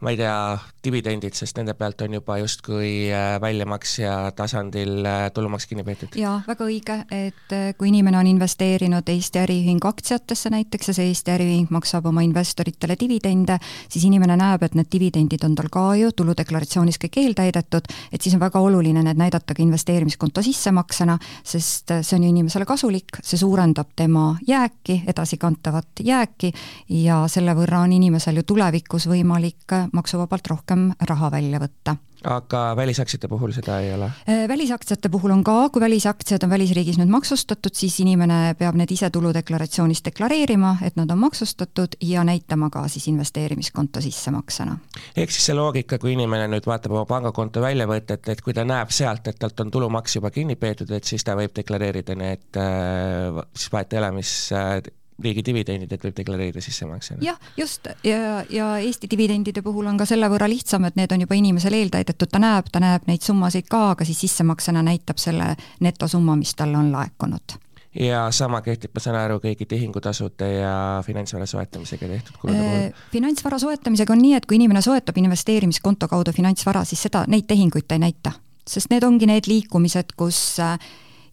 ma 0.00 0.10
ei 0.10 0.16
tea, 0.16 0.58
dividendid, 0.80 1.34
sest 1.36 1.58
nende 1.60 1.74
pealt 1.76 2.00
on 2.00 2.14
juba 2.16 2.38
justkui 2.40 3.10
äh, 3.12 3.34
väljamaksja 3.40 4.32
tasandil 4.36 5.04
äh, 5.04 5.26
tulumaks 5.34 5.66
kinni 5.68 5.84
peetud. 5.84 6.16
jaa, 6.16 6.38
väga 6.46 6.64
õige, 6.64 6.96
et 7.12 7.52
äh, 7.52 7.66
kui 7.76 7.90
inimene 7.90 8.16
on 8.18 8.30
investeerinud 8.30 9.08
Eesti 9.12 9.42
Äriühingu 9.42 9.88
aktsiatesse 9.90 10.50
näiteks 10.54 10.88
ja 10.88 10.94
see 10.96 11.10
Eesti 11.10 11.34
Äriühing 11.34 11.68
maksab 11.74 12.08
oma 12.08 12.24
investoritele 12.24 12.96
dividende, 13.00 13.58
siis 13.88 14.06
inimene 14.08 14.38
näeb, 14.40 14.64
et 14.64 14.78
need 14.78 14.88
dividendid 14.92 15.44
on 15.44 15.58
tal 15.58 15.68
ka 15.72 15.84
ju 16.00 16.14
tuludeklaratsioonis 16.16 17.00
kõik 17.04 17.20
eeltäidetud, 17.26 17.92
et 18.12 18.24
siis 18.24 18.38
on 18.38 18.40
väga 18.40 18.64
oluline 18.64 19.04
need 19.04 19.20
näidata 19.20 19.54
ka 19.54 19.62
investeerimiskonto 19.62 20.40
sissemaksena, 20.44 21.18
sest 21.44 21.92
see 22.00 22.16
on 22.16 22.24
ju 22.24 22.32
inimesele 22.32 22.64
kasulik, 22.68 23.20
see 23.20 23.40
suurendab 23.40 23.92
tema 24.00 24.30
jääki, 24.48 25.02
edasikantavat 25.12 26.04
jääki 26.08 26.54
ja 27.02 27.26
selle 27.28 27.52
võrra 27.58 27.84
on 27.84 27.92
inimesel 28.00 28.40
ju 28.40 28.48
tulevikus 28.48 29.10
võimalik 29.12 29.76
maksuvabalt 29.92 30.52
rohkem 30.54 30.90
raha 31.08 31.30
välja 31.30 31.60
võtta 31.62 31.96
aga 32.24 32.76
välisaktsiate 32.76 33.28
puhul 33.28 33.52
seda 33.52 33.78
ei 33.80 33.92
ole? 33.94 34.10
Äh, 34.28 34.48
välisaktsiate 34.48 35.08
puhul 35.08 35.30
on 35.30 35.44
ka, 35.44 35.68
kui 35.72 35.80
välisaktsiad 35.80 36.44
on 36.44 36.50
välisriigis 36.50 36.98
nüüd 37.00 37.10
maksustatud, 37.12 37.74
siis 37.76 37.96
inimene 38.04 38.54
peab 38.58 38.76
need 38.78 38.92
ise 38.92 39.10
tuludeklaratsioonis 39.10 40.04
deklareerima, 40.04 40.76
et 40.86 40.98
nad 41.00 41.10
on 41.10 41.22
maksustatud 41.24 41.96
ja 42.04 42.24
näitama 42.24 42.70
ka 42.70 42.86
siis 42.88 43.08
investeerimiskonto 43.08 44.00
sissemaksena. 44.04 44.78
ehk 45.16 45.32
siis 45.32 45.50
see 45.50 45.56
loogika, 45.56 45.98
kui 45.98 46.12
inimene 46.12 46.48
nüüd 46.52 46.68
vaatab 46.68 46.96
oma 46.96 47.06
pangakonto 47.08 47.64
väljavõtet, 47.64 48.28
et 48.28 48.44
kui 48.44 48.54
ta 48.54 48.64
näeb 48.68 48.92
sealt, 48.92 49.26
et 49.28 49.38
talt 49.40 49.60
on 49.60 49.70
tulumaks 49.70 50.16
juba 50.20 50.30
kinni 50.30 50.56
peetud, 50.56 50.90
et 50.90 51.04
siis 51.04 51.24
ta 51.24 51.36
võib 51.38 51.56
deklareerida 51.56 52.16
need 52.18 52.60
äh, 52.60 53.44
siis 53.54 53.72
vahet 53.72 53.92
ei 53.92 54.04
ole, 54.04 54.12
mis 54.20 54.34
äh, 54.52 54.80
riigi 55.22 55.44
dividendid, 55.46 55.94
võib 56.04 56.16
deklareerida 56.16 56.62
sissemaksena. 56.64 57.22
jah, 57.24 57.38
just, 57.56 57.88
ja, 58.04 58.44
ja 58.50 58.70
Eesti 58.80 59.10
dividendide 59.10 59.62
puhul 59.62 59.86
on 59.90 59.98
ka 60.00 60.08
selle 60.08 60.28
võrra 60.32 60.48
lihtsam, 60.50 60.84
et 60.88 60.96
need 60.96 61.12
on 61.12 61.24
juba 61.26 61.38
inimesel 61.38 61.76
eeltäidetud, 61.80 62.30
ta 62.30 62.42
näeb, 62.42 62.70
ta 62.72 62.82
näeb 62.82 63.08
neid 63.10 63.24
summasid 63.26 63.68
ka, 63.70 63.90
aga 63.94 64.06
siis 64.08 64.22
sissemaksena 64.26 64.84
näitab 64.86 65.20
selle 65.22 65.54
netosumma, 65.80 66.38
mis 66.40 66.54
talle 66.58 66.78
on 66.80 66.92
laekunud 66.92 67.58
ja 67.94 68.30
sama 68.30 68.60
kehtib, 68.62 68.92
ma 68.94 69.02
saan 69.02 69.18
aru, 69.18 69.40
kõigi 69.42 69.66
tehingutasude 69.66 70.46
ja 70.52 70.74
finantsvara 71.06 71.46
soetamisega 71.50 72.06
tehtud 72.06 72.38
kulude 72.38 72.58
puhul? 72.58 72.84
Äh, 72.86 73.06
finantsvara 73.10 73.58
soetamisega 73.58 74.14
on 74.14 74.22
nii, 74.22 74.36
et 74.38 74.46
kui 74.46 74.60
inimene 74.60 74.82
soetab 74.84 75.18
investeerimiskonto 75.18 76.08
kaudu 76.10 76.34
finantsvara, 76.36 76.84
siis 76.86 77.02
seda, 77.08 77.24
neid 77.30 77.48
tehinguid 77.50 77.88
ta 77.88 77.98
ei 77.98 78.06
näita. 78.06 78.36
sest 78.70 78.92
need 78.92 79.02
ongi 79.02 79.26
need 79.26 79.48
liikumised, 79.50 80.12
kus 80.16 80.38
äh, 80.62 80.78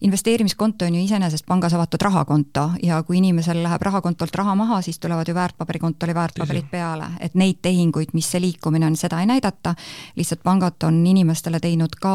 investeerimiskonto 0.00 0.84
on 0.84 0.94
ju 0.94 1.04
iseenesest 1.04 1.46
pangas 1.46 1.74
avatud 1.74 2.02
rahakonto 2.02 2.70
ja 2.82 3.02
kui 3.02 3.18
inimesel 3.18 3.62
läheb 3.62 3.82
rahakontolt 3.82 4.34
raha 4.34 4.54
maha, 4.54 4.80
siis 4.82 4.98
tulevad 4.98 5.28
ju 5.28 5.34
väärtpaberikontole 5.34 6.14
väärtpaberid 6.14 6.68
peale, 6.70 7.10
et 7.20 7.34
neid 7.34 7.58
tehinguid, 7.62 8.14
mis 8.14 8.30
see 8.30 8.40
liikumine 8.40 8.86
on, 8.86 8.96
seda 8.96 9.20
ei 9.20 9.26
näidata, 9.26 9.74
lihtsalt 10.16 10.42
pangad 10.46 10.86
on 10.86 11.00
inimestele 11.06 11.60
teinud 11.60 11.98
ka 12.00 12.14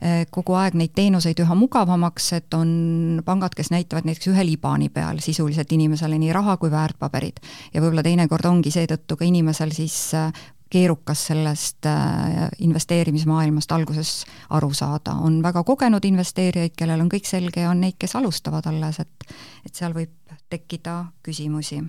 eh, 0.00 0.26
kogu 0.30 0.58
aeg 0.58 0.74
neid 0.74 0.96
teenuseid 0.98 1.38
üha 1.44 1.54
mugavamaks, 1.54 2.32
et 2.40 2.58
on 2.58 3.22
pangad, 3.24 3.54
kes 3.54 3.70
näitavad 3.70 4.08
näiteks 4.08 4.32
ühe 4.34 4.46
libani 4.46 4.90
peal 4.90 5.22
sisuliselt 5.22 5.72
inimesele 5.72 6.18
nii 6.18 6.34
raha 6.34 6.56
kui 6.56 6.70
väärtpaberid. 6.70 7.38
ja 7.74 7.80
võib-olla 7.80 8.02
teinekord 8.02 8.50
ongi 8.50 8.74
seetõttu 8.74 9.16
ka 9.16 9.24
inimesel 9.24 9.70
siis 9.70 10.14
eh, 10.14 10.32
keerukas 10.70 11.26
sellest 11.30 11.86
äh, 11.86 12.48
investeerimismaailmast 12.58 13.72
alguses 13.72 14.24
aru 14.50 14.72
saada. 14.74 15.12
on 15.12 15.42
väga 15.42 15.62
kogenud 15.64 16.04
investeerijaid, 16.04 16.74
kellel 16.76 17.00
on 17.00 17.10
kõik 17.12 17.28
selge 17.28 17.62
ja 17.62 17.70
on 17.70 17.80
neid, 17.80 17.94
kes 17.98 18.16
alustavad 18.16 18.66
alles, 18.66 19.00
et 19.00 19.30
et 19.66 19.74
seal 19.74 19.94
võib 19.94 20.12
tekkida 20.50 21.04
küsimusi. 21.22 21.82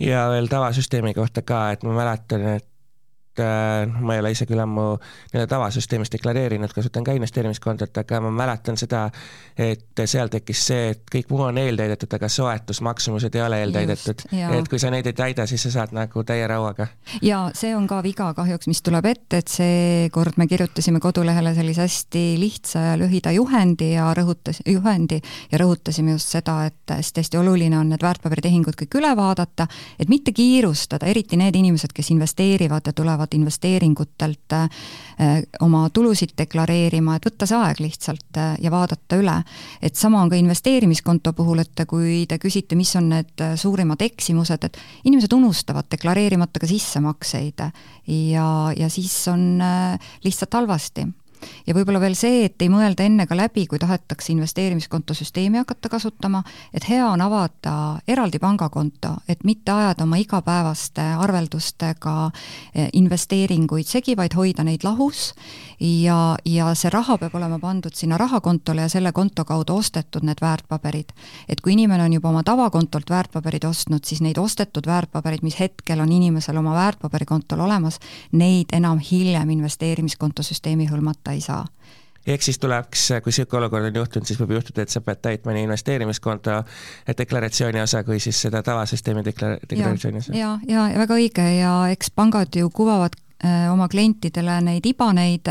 ja 0.00 0.28
veel 0.30 0.48
tavasüsteemi 0.48 1.14
kohta 1.14 1.42
ka, 1.42 1.70
et 1.70 1.82
ma 1.82 1.94
mäletan, 1.94 2.46
et 2.56 2.71
ma 3.40 4.14
ei 4.14 4.20
ole 4.20 4.32
ise 4.34 4.46
küll 4.48 4.60
ammu 4.60 4.96
nii-öelda 4.98 5.48
tavasüsteemis 5.48 6.12
deklareerinud, 6.12 6.72
kasutan 6.74 7.04
ka 7.04 7.14
investeerimiskontot, 7.16 7.96
aga 8.02 8.20
ma 8.20 8.30
mäletan 8.42 8.76
seda, 8.80 9.06
et 9.56 10.02
seal 10.04 10.28
tekkis 10.32 10.66
see, 10.68 10.90
et 10.92 11.02
kõik 11.12 11.30
muu 11.32 11.46
on 11.46 11.60
eeltäidetud, 11.60 12.12
aga 12.18 12.28
soetusmaksumused 12.28 13.34
ei 13.34 13.42
ole 13.42 13.62
eeltäidetud. 13.62 14.26
et 14.32 14.68
kui 14.68 14.78
sa 14.78 14.90
neid 14.92 15.06
ei 15.08 15.16
täida, 15.16 15.46
siis 15.46 15.62
sa 15.66 15.72
saad 15.78 15.94
nagu 15.96 16.24
täie 16.28 16.46
rauaga. 16.46 16.86
ja 17.22 17.44
see 17.54 17.76
on 17.76 17.86
ka 17.86 18.02
viga 18.02 18.32
kahjuks, 18.34 18.68
mis 18.68 18.82
tuleb 18.82 19.08
ette, 19.10 19.42
et 19.42 19.48
seekord 19.48 20.36
me 20.36 20.46
kirjutasime 20.50 21.00
kodulehele 21.00 21.54
sellise 21.54 21.86
hästi 21.86 22.24
lihtsa 22.40 22.84
ja 22.90 22.96
lühida 23.00 23.32
juhendi 23.32 23.92
ja 23.94 24.10
rõhutas, 24.16 24.62
juhendi 24.66 25.20
ja 25.52 25.58
rõhutasime 25.62 26.16
just 26.16 26.32
seda, 26.36 26.66
et 26.66 26.96
hästi-hästi 26.96 27.40
oluline 27.40 27.78
on 27.78 27.92
need 27.92 28.02
väärtpaberitehingud 28.02 28.76
kõik 28.82 28.98
üle 29.00 29.12
vaadata, 29.16 29.66
et 29.98 30.08
mitte 30.12 30.32
kiirustada, 30.36 31.06
eriti 31.06 31.38
need 31.40 31.56
inimesed, 31.58 31.92
kes 31.94 32.12
investeerivad 32.14 32.86
ja 32.86 32.92
tulevad 32.96 33.21
hakkavad 33.22 33.34
investeeringutelt 33.38 34.52
äh, 34.52 34.68
oma 35.60 35.88
tulusid 35.90 36.34
deklareerima, 36.38 37.16
et 37.16 37.26
võtta 37.26 37.46
see 37.46 37.58
aeg 37.58 37.80
lihtsalt 37.80 38.38
äh, 38.38 38.56
ja 38.60 38.70
vaadata 38.70 39.16
üle. 39.16 39.42
et 39.82 39.96
sama 39.96 40.22
on 40.22 40.30
ka 40.30 40.36
investeerimiskonto 40.36 41.32
puhul, 41.32 41.62
et 41.62 41.84
kui 41.86 42.26
te 42.26 42.38
küsite, 42.38 42.76
mis 42.76 42.94
on 42.96 43.08
need 43.08 43.40
äh, 43.40 43.54
suurimad 43.56 44.02
eksimused, 44.02 44.64
et 44.64 44.78
inimesed 45.04 45.32
unustavad 45.32 45.86
deklareerimata 45.90 46.60
ka 46.60 46.66
sissemakseid 46.66 47.62
ja, 48.06 48.72
ja 48.76 48.88
siis 48.88 49.28
on 49.28 49.62
lihtsalt 50.24 50.54
halvasti 50.54 51.06
ja 51.66 51.74
võib-olla 51.74 52.00
veel 52.00 52.14
see, 52.18 52.44
et 52.46 52.62
ei 52.62 52.70
mõelda 52.72 53.06
enne 53.06 53.26
ka 53.26 53.36
läbi, 53.36 53.66
kui 53.66 53.80
tahetakse 53.82 54.32
investeerimiskonto 54.32 55.14
süsteemi 55.14 55.60
hakata 55.62 55.88
kasutama, 55.92 56.42
et 56.74 56.88
hea 56.88 57.06
on 57.08 57.20
avada 57.20 57.74
eraldi 58.08 58.38
pangakonto, 58.42 59.16
et 59.28 59.44
mitte 59.44 59.72
ajada 59.72 60.04
oma 60.04 60.18
igapäevaste 60.22 61.04
arveldustega 61.24 62.16
eh, 62.74 62.88
investeeringuid 62.92 63.88
segi, 63.88 64.16
vaid 64.16 64.36
hoida 64.38 64.64
neid 64.66 64.84
lahus 64.84 65.32
ja, 65.82 66.36
ja 66.44 66.70
see 66.78 66.90
raha 66.92 67.16
peab 67.18 67.34
olema 67.38 67.58
pandud 67.62 67.94
sinna 67.96 68.18
rahakontole 68.20 68.84
ja 68.84 68.90
selle 68.92 69.12
konto 69.12 69.44
kaudu 69.44 69.76
ostetud 69.80 70.24
need 70.26 70.40
väärtpaberid. 70.40 71.12
et 71.48 71.60
kui 71.60 71.72
inimene 71.72 72.04
on 72.04 72.12
juba 72.12 72.28
oma 72.28 72.42
tavakontolt 72.42 73.10
väärtpaberid 73.10 73.64
ostnud, 73.64 74.04
siis 74.04 74.20
neid 74.20 74.38
ostetud 74.38 74.86
väärtpaberid, 74.86 75.42
mis 75.42 75.58
hetkel 75.60 76.00
on 76.00 76.12
inimesel 76.12 76.56
oma 76.56 76.74
väärtpaberikontol 76.74 77.60
olemas, 77.60 77.98
neid 78.32 78.72
enam 78.72 78.98
hiljem 78.98 79.50
investeerimiskontosüsteemi 79.50 80.88
hõlmata 80.90 81.31
ei 81.32 81.40
saa 81.40 81.64
ehk 82.26 82.42
siis 82.42 82.58
tuleks, 82.62 83.08
kui 83.22 83.32
niisugune 83.32 83.64
olukord 83.64 83.88
on 83.88 83.96
juhtunud, 83.98 84.26
siis 84.28 84.38
võib 84.38 84.54
juhtuda, 84.56 84.84
et 84.84 84.94
sa 84.94 85.00
pead 85.02 85.18
täitma 85.24 85.54
nii 85.56 85.66
investeerimiskonto 85.66 86.60
deklaratsiooni 87.18 87.82
osa 87.82 88.04
kui 88.06 88.20
siis 88.22 88.38
seda 88.46 88.62
tavasüsteemi 88.62 89.24
dekla-, 89.26 89.56
deklaratsiooni 89.70 90.22
osa. 90.22 90.36
ja, 90.36 90.52
ja, 90.68 90.86
ja 90.92 91.02
väga 91.02 91.18
õige 91.18 91.48
ja 91.56 91.74
eks 91.90 92.12
pangad 92.14 92.54
ju 92.56 92.70
kuvavad 92.70 93.18
oma 93.72 93.88
klientidele 93.90 94.60
neid 94.62 94.86
ibaneid 94.86 95.48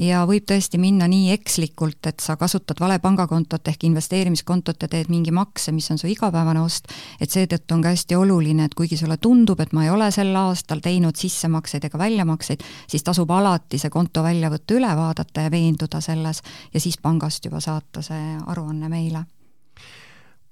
ja 0.00 0.22
võib 0.28 0.46
tõesti 0.48 0.78
minna 0.80 1.08
nii 1.10 1.32
ekslikult, 1.34 2.06
et 2.08 2.24
sa 2.24 2.38
kasutad 2.40 2.80
vale 2.80 2.98
pangakontot 3.02 3.68
ehk 3.68 3.84
investeerimiskontot 3.88 4.82
ja 4.82 4.88
teed 4.88 5.10
mingi 5.12 5.34
makse, 5.34 5.72
mis 5.72 5.90
on 5.92 6.00
su 6.00 6.08
igapäevane 6.08 6.62
ost, 6.64 6.88
et 7.20 7.30
seetõttu 7.30 7.76
on 7.76 7.84
ka 7.84 7.92
hästi 7.92 8.16
oluline, 8.16 8.64
et 8.64 8.74
kuigi 8.74 8.96
sulle 8.96 9.18
tundub, 9.20 9.60
et 9.60 9.72
ma 9.76 9.84
ei 9.84 9.92
ole 9.92 10.10
sel 10.14 10.32
aastal 10.40 10.80
teinud 10.84 11.16
sissemakseid 11.20 11.84
ega 11.90 12.00
väljamakseid, 12.00 12.64
siis 12.88 13.04
tasub 13.04 13.30
alati 13.30 13.78
see 13.80 13.92
konto 13.92 14.24
väljavõtt 14.24 14.76
üle 14.76 14.96
vaadata 14.96 15.46
ja 15.46 15.52
veenduda 15.52 16.00
selles 16.04 16.42
ja 16.72 16.80
siis 16.80 16.98
pangast 17.02 17.44
juba 17.44 17.60
saata 17.60 18.02
see 18.02 18.36
aruanne 18.46 18.88
meile. 18.88 19.24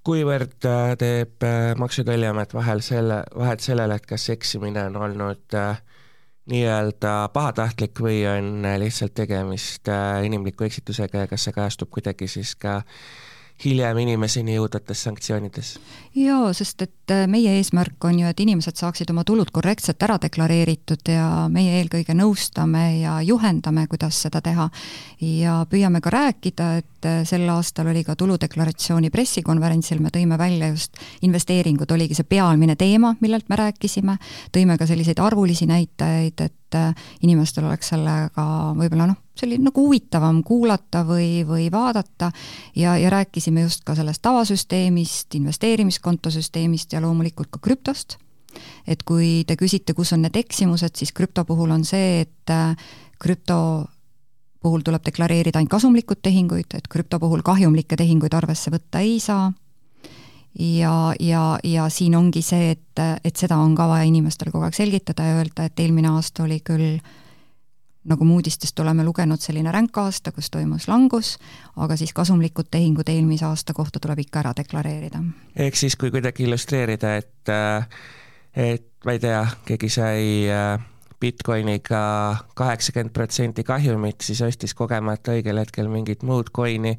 Kuivõrd 0.03 0.67
äh, 0.67 0.97
teeb 0.99 1.45
äh, 1.47 1.77
Maksu- 1.79 2.03
ja 2.03 2.09
Tolliamet 2.11 2.55
vahel 2.55 2.81
selle, 2.83 3.21
vahet 3.39 3.63
sellele, 3.63 4.01
et 4.01 4.07
kas 4.07 4.25
eksimine 4.35 4.89
on 4.91 4.97
olnud 4.99 5.55
äh, 5.55 5.79
nii-öelda 6.51 7.29
pahatahtlik 7.33 8.01
või 8.03 8.23
on 8.27 8.65
lihtsalt 8.83 9.15
tegemist 9.15 9.89
äh, 9.89 10.25
inimliku 10.27 10.65
eksitusega 10.67 11.25
ja 11.25 11.31
kas 11.31 11.47
see 11.47 11.55
kajastub 11.55 11.91
kuidagi 11.91 12.29
siis 12.29 12.57
ka 12.59 12.81
hiljem 13.65 13.99
inimeseni 14.03 14.57
jõudvates 14.57 15.05
sanktsioonides? 15.07 15.73
jaa, 16.19 16.53
sest 16.57 16.83
et 16.83 17.15
äh, 17.15 17.27
meie 17.31 17.55
eesmärk 17.61 18.05
on 18.05 18.19
ju, 18.23 18.31
et 18.31 18.41
inimesed 18.43 18.79
saaksid 18.81 19.11
oma 19.15 19.25
tulud 19.29 19.53
korrektselt 19.55 20.03
ära 20.03 20.19
deklareeritud 20.23 21.13
ja 21.15 21.29
meie 21.53 21.79
eelkõige 21.81 22.17
nõustame 22.19 22.85
ja 23.03 23.21
juhendame, 23.23 23.87
kuidas 23.91 24.19
seda 24.27 24.43
teha. 24.43 24.69
ja 25.21 25.61
püüame 25.71 26.03
ka 26.03 26.11
rääkida, 26.11 26.73
et 26.83 26.92
äh, 27.09 27.23
sel 27.29 27.49
aastal 27.53 27.91
oli 27.93 28.05
ka 28.07 28.17
tuludeklaratsiooni 28.19 29.11
pressikonverentsil, 29.11 30.01
me 30.03 30.13
tõime 30.15 30.39
välja 30.41 30.73
just 30.73 30.99
investeeringud, 31.23 31.91
oligi 31.93 32.17
see 32.19 32.29
pealmine 32.29 32.77
teema, 32.77 33.15
millelt 33.21 33.49
me 33.53 33.59
rääkisime, 33.61 34.19
tõime 34.55 34.79
ka 34.79 34.89
selliseid 34.89 35.23
arvulisi 35.23 35.69
näitajaid, 35.71 36.41
et 36.41 36.59
inimestel 37.21 37.67
oleks 37.69 37.91
sellega 37.93 38.45
võib-olla 38.79 39.11
noh, 39.11 39.19
selline 39.37 39.69
nagu 39.69 39.85
huvitavam 39.87 40.43
kuulata 40.45 41.03
või, 41.09 41.43
või 41.49 41.69
vaadata 41.73 42.31
ja, 42.77 42.97
ja 42.97 43.11
rääkisime 43.13 43.67
just 43.67 43.85
ka 43.85 43.97
sellest 43.99 44.23
tavasüsteemist, 44.25 45.35
investeerimiskontosüsteemist 45.39 46.93
ja 46.93 47.01
loomulikult 47.05 47.51
ka 47.53 47.63
krüptost. 47.63 48.19
et 48.87 49.03
kui 49.03 49.45
te 49.49 49.57
küsite, 49.57 49.95
kus 49.95 50.13
on 50.13 50.23
need 50.23 50.37
eksimused, 50.37 50.97
siis 50.97 51.13
krüpto 51.13 51.45
puhul 51.49 51.71
on 51.73 51.85
see, 51.89 52.21
et 52.27 52.51
äh, 52.53 52.77
krüpto 53.19 53.87
puhul 54.63 54.85
tuleb 54.85 55.03
deklareerida 55.07 55.59
ainult 55.59 55.71
kasumlikud 55.75 56.23
tehinguid, 56.23 56.75
et 56.75 56.89
krüpto 56.89 57.19
puhul 57.21 57.43
kahjumlikke 57.43 57.97
tehinguid 57.97 58.35
arvesse 58.35 58.71
võtta 58.71 59.03
ei 59.03 59.19
saa 59.21 59.51
ja, 60.59 61.15
ja, 61.21 61.59
ja 61.65 61.89
siin 61.89 62.17
ongi 62.17 62.43
see, 62.43 62.71
et, 62.77 63.03
et 63.25 63.37
seda 63.37 63.59
on 63.61 63.75
ka 63.77 63.89
vaja 63.89 64.07
inimestele 64.09 64.53
kogu 64.53 64.67
aeg 64.69 64.77
selgitada 64.77 65.27
ja 65.27 65.41
öelda, 65.41 65.67
et 65.67 65.81
eelmine 65.81 66.13
aasta 66.13 66.47
oli 66.47 66.61
küll 66.65 67.01
nagu 68.09 68.27
me 68.27 68.35
uudistest 68.35 68.81
oleme 68.83 69.05
lugenud, 69.07 69.39
selline 69.39 69.71
ränk 69.73 69.99
aasta, 70.03 70.33
kus 70.35 70.51
toimus 70.51 70.89
langus, 70.91 71.37
aga 71.79 71.97
siis 71.97 72.11
kasumlikud 72.13 72.67
tehingud 72.71 73.09
eelmise 73.09 73.47
aasta 73.47 73.75
kohta 73.77 74.03
tuleb 74.03 74.25
ikka 74.25 74.41
ära 74.43 74.55
deklareerida. 74.59 75.23
ehk 75.57 75.79
siis, 75.79 75.97
kui 75.97 76.11
kuidagi 76.11 76.49
illustreerida, 76.49 77.17
et 77.17 77.53
et 78.57 78.89
ma 79.07 79.15
ei 79.15 79.19
tea, 79.23 79.47
keegi 79.65 79.89
sai 79.89 80.25
äh, 80.51 80.83
Bitcoiniga 81.23 82.03
kaheksakümmend 82.59 83.15
protsenti 83.15 83.65
kahjumit, 83.67 84.25
siis 84.27 84.43
ostis 84.43 84.75
kogemata 84.75 85.37
õigel 85.37 85.61
hetkel 85.63 85.91
mingit 85.93 86.25
muud 86.27 86.51
coin'i, 86.55 86.97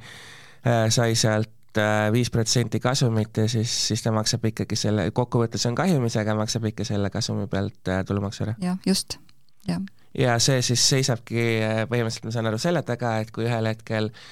äh, 0.63 0.85
sai 0.93 1.17
sealt 1.19 1.81
äh, 1.81 2.07
viis 2.15 2.31
protsenti 2.31 2.79
kasumit 2.83 3.43
ja 3.43 3.49
siis, 3.51 3.73
siis 3.89 4.05
ta 4.05 4.13
maksab 4.15 4.45
ikkagi 4.51 4.79
selle, 4.79 5.09
kokkuvõttes 5.11 5.67
on 5.69 5.75
kahjumis, 5.75 6.15
aga 6.21 6.37
maksab 6.39 6.69
ikka 6.71 6.87
selle 6.87 7.11
kasumi 7.13 7.49
pealt 7.51 7.91
tulumaksu 8.07 8.47
ära. 8.47 8.55
jah, 8.63 8.79
just, 8.87 9.19
jah 9.67 9.83
ja 10.17 10.37
see 10.39 10.61
siis 10.61 10.87
seisabki 10.89 11.43
äh, 11.65 11.83
põhimõtteliselt, 11.89 12.29
ma 12.29 12.35
saan 12.35 12.49
aru, 12.51 12.61
selle 12.61 12.83
taga, 12.87 13.17
et 13.23 13.31
kui 13.33 13.47
ühel 13.47 13.69
hetkel 13.71 14.11
äh, 14.11 14.25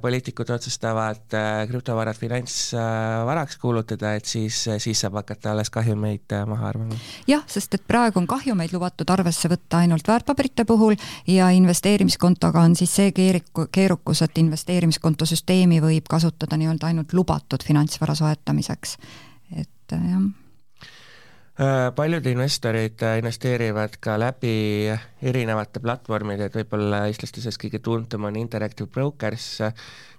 poliitikud 0.00 0.50
otsustavad 0.54 1.34
äh, 1.34 1.64
krüptovarad 1.68 2.16
finantsvaraks 2.16 3.56
kuulutada, 3.58 4.14
et 4.14 4.24
siis, 4.24 4.60
siis 4.78 5.00
saab 5.00 5.18
hakata 5.18 5.50
alles 5.52 5.70
kahjumeid 5.74 6.36
maha 6.46 6.68
arvama. 6.68 6.98
jah, 7.26 7.42
sest 7.50 7.74
et 7.74 7.84
praegu 7.88 8.20
on 8.22 8.30
kahjumeid 8.30 8.74
lubatud 8.76 9.10
arvesse 9.10 9.50
võtta 9.50 9.82
ainult 9.82 10.06
väärtpaberite 10.08 10.64
puhul 10.64 10.94
ja 11.26 11.50
investeerimiskontoga 11.50 12.62
on 12.62 12.78
siis 12.78 12.94
see 12.94 13.12
keerik-, 13.16 13.66
keerukus, 13.72 14.22
et 14.22 14.38
investeerimiskontosüsteemi 14.38 15.82
võib 15.82 16.08
kasutada 16.10 16.56
nii-öelda 16.56 16.92
ainult 16.92 17.12
lubatud 17.12 17.66
finantsvara 17.66 18.14
soetamiseks, 18.14 18.98
et 19.56 19.96
jah 19.96 20.26
Äh, 20.26 20.45
paljud 21.96 22.26
investorid 22.26 23.02
äh, 23.02 23.18
investeerivad 23.18 23.96
ka 24.00 24.18
läbi 24.20 24.90
erinevate 25.22 25.80
platvormide, 25.80 26.50
et 26.50 26.58
võib-olla 26.58 27.06
eestlaste 27.08 27.40
seas 27.40 27.56
kõige 27.60 27.80
tuntum 27.80 28.26
on 28.28 28.36
Interactive 28.36 28.90
Brokers, 28.92 29.46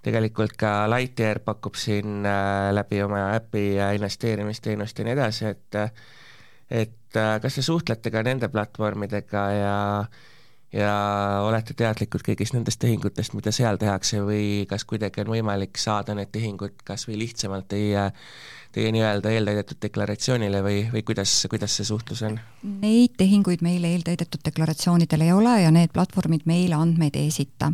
tegelikult 0.06 0.56
ka 0.58 0.88
Lightyear 0.90 1.44
pakub 1.46 1.78
siin 1.78 2.26
äh, 2.26 2.72
läbi 2.74 3.04
oma 3.06 3.28
äpi 3.36 3.68
investeerimisteenust 4.00 4.98
ja 4.98 5.06
nii 5.06 5.18
edasi, 5.18 5.52
et 5.54 5.82
et 6.68 7.16
kas 7.42 7.56
te 7.56 7.62
suhtlete 7.64 8.12
ka 8.12 8.20
nende 8.26 8.50
platvormidega 8.52 9.44
ja 9.56 9.76
ja 10.74 10.92
olete 11.48 11.74
teadlikud 11.78 12.26
kõigist 12.28 12.56
nendest 12.58 12.82
tehingutest, 12.84 13.36
mida 13.38 13.54
seal 13.56 13.80
tehakse 13.80 14.20
või 14.26 14.66
kas 14.70 14.84
kuidagi 14.86 15.24
on 15.24 15.32
võimalik 15.32 15.80
saada 15.80 16.16
need 16.18 16.34
tehingud 16.34 16.84
kas 16.88 17.08
või 17.08 17.22
lihtsamalt 17.24 17.70
teie 17.72 18.10
teie 18.78 18.92
nii-öelda 18.92 19.32
eeltäidetud 19.34 19.80
deklaratsioonile 19.82 20.62
või, 20.64 20.82
või 20.92 21.04
kuidas, 21.08 21.32
kuidas 21.50 21.78
see 21.78 21.88
suhtlus 21.88 22.22
on? 22.28 22.38
Neid 22.84 23.16
tehinguid 23.18 23.64
meil 23.66 23.84
eeltäidetud 23.88 24.44
deklaratsioonidel 24.46 25.24
ei 25.26 25.34
ole 25.34 25.56
ja 25.64 25.72
need 25.74 25.94
platvormid 25.96 26.46
meile 26.46 26.78
andmeid 26.78 27.16
ei 27.18 27.32
esita. 27.34 27.72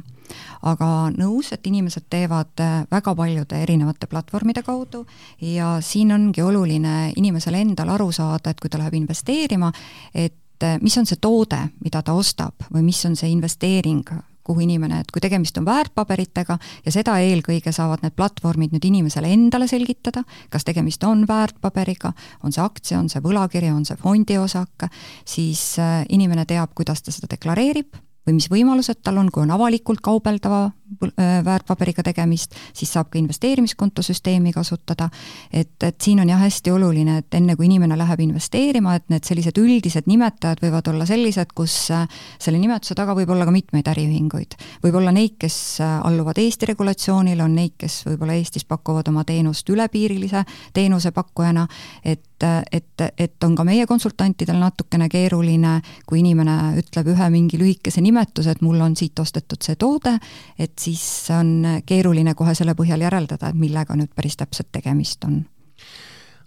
aga 0.63 0.88
nõus, 1.12 1.51
et 1.51 1.67
inimesed 1.67 2.05
teevad 2.09 2.62
äh, 2.63 2.85
väga 2.91 3.12
paljude 3.15 3.57
erinevate 3.62 4.07
platvormide 4.07 4.63
kaudu 4.63 5.05
ja 5.41 5.77
siin 5.81 6.12
ongi 6.12 6.41
oluline 6.41 7.12
inimesel 7.15 7.53
endal 7.59 7.89
aru 7.89 8.12
saada, 8.12 8.50
et 8.50 8.59
kui 8.59 8.69
ta 8.69 8.79
läheb 8.79 8.95
investeerima, 9.01 9.71
et 10.13 10.33
äh, 10.63 10.77
mis 10.82 10.98
on 10.98 11.08
see 11.10 11.20
toode, 11.22 11.60
mida 11.84 12.01
ta 12.03 12.15
ostab 12.17 12.67
või 12.74 12.86
mis 12.88 13.01
on 13.05 13.17
see 13.20 13.32
investeering, 13.34 14.05
kuhu 14.43 14.65
inimene, 14.65 15.00
et 15.00 15.12
kui 15.12 15.22
tegemist 15.24 15.58
on 15.58 15.65
väärtpaberitega 15.65 16.58
ja 16.86 16.91
seda 16.91 17.15
eelkõige 17.24 17.72
saavad 17.72 18.03
need 18.03 18.15
platvormid 18.17 18.74
nüüd 18.75 18.88
inimesele 18.89 19.32
endale 19.32 19.70
selgitada, 19.72 20.25
kas 20.51 20.67
tegemist 20.67 21.03
on 21.08 21.24
väärtpaberiga, 21.29 22.12
on 22.43 22.51
see 22.55 22.63
aktsia, 22.63 23.00
on 23.00 23.08
see 23.12 23.24
võlakiri, 23.24 23.72
on 23.72 23.86
see 23.88 24.00
fondiosak, 24.00 24.89
siis 25.25 25.77
äh, 25.79 26.01
inimene 26.10 26.46
teab, 26.50 26.75
kuidas 26.75 27.05
ta 27.05 27.15
seda 27.15 27.32
deklareerib 27.32 27.96
või 28.27 28.38
mis 28.38 28.48
võimalused 28.51 29.01
tal 29.03 29.20
on, 29.20 29.30
kui 29.32 29.44
on 29.44 29.51
avalikult 29.51 30.01
kaubeldava 30.03 30.63
äh, 30.68 31.39
väärtpaberiga 31.45 32.04
tegemist, 32.06 32.56
siis 32.74 32.93
saab 32.95 33.10
ka 33.12 33.19
investeerimiskontosüsteemi 33.19 34.54
kasutada, 34.56 35.10
et, 35.52 35.76
et 35.84 36.00
siin 36.02 36.21
on 36.24 36.32
jah, 36.32 36.39
hästi 36.39 36.71
oluline, 36.71 37.17
et 37.19 37.38
enne 37.39 37.58
kui 37.60 37.67
inimene 37.67 37.97
läheb 38.00 38.24
investeerima, 38.24 38.95
et 38.95 39.08
need 39.13 39.28
sellised 39.28 39.60
üldised 39.60 40.08
nimetajad 40.10 40.63
võivad 40.63 40.88
olla 40.93 41.08
sellised, 41.10 41.52
kus 41.56 41.76
äh, 41.91 42.08
selle 42.39 42.62
nimetuse 42.62 42.95
taga 43.00 43.15
võib 43.17 43.34
olla 43.36 43.47
ka 43.50 43.56
mitmeid 43.56 43.91
äriühinguid. 43.91 44.58
võib 44.84 45.00
olla 45.02 45.12
neid, 45.15 45.36
kes 45.41 45.58
äh, 45.84 45.97
alluvad 46.08 46.39
Eesti 46.39 46.71
regulatsioonile, 46.71 47.43
on 47.43 47.58
neid, 47.60 47.76
kes 47.78 48.04
võib-olla 48.08 48.38
Eestis 48.39 48.65
pakuvad 48.65 49.12
oma 49.12 49.26
teenust 49.28 49.69
ülepiirilise 49.69 50.45
teenusepakkujana, 50.74 51.67
et 52.04 52.30
et, 52.43 53.04
et 53.17 53.45
on 53.45 53.56
ka 53.56 53.63
meie 53.63 53.86
konsultantidel 53.88 54.58
natukene 54.60 55.08
keeruline, 55.12 55.78
kui 56.10 56.19
inimene 56.19 56.74
ütleb 56.82 57.13
ühe 57.13 57.30
mingi 57.34 57.60
lühikese 57.60 58.04
nimetuse, 58.13 58.54
et 58.54 58.62
mul 58.62 58.82
on 58.82 58.95
siit 58.95 59.19
ostetud 59.19 59.62
see 59.65 59.76
toode, 59.80 60.13
et 60.60 60.73
siis 60.80 61.04
on 61.34 61.82
keeruline 61.86 62.36
kohe 62.38 62.54
selle 62.56 62.78
põhjal 62.78 63.02
järeldada, 63.08 63.49
et 63.49 63.60
millega 63.60 63.97
nüüd 63.97 64.13
päris 64.15 64.38
täpselt 64.38 64.71
tegemist 64.71 65.26
on 65.26 65.41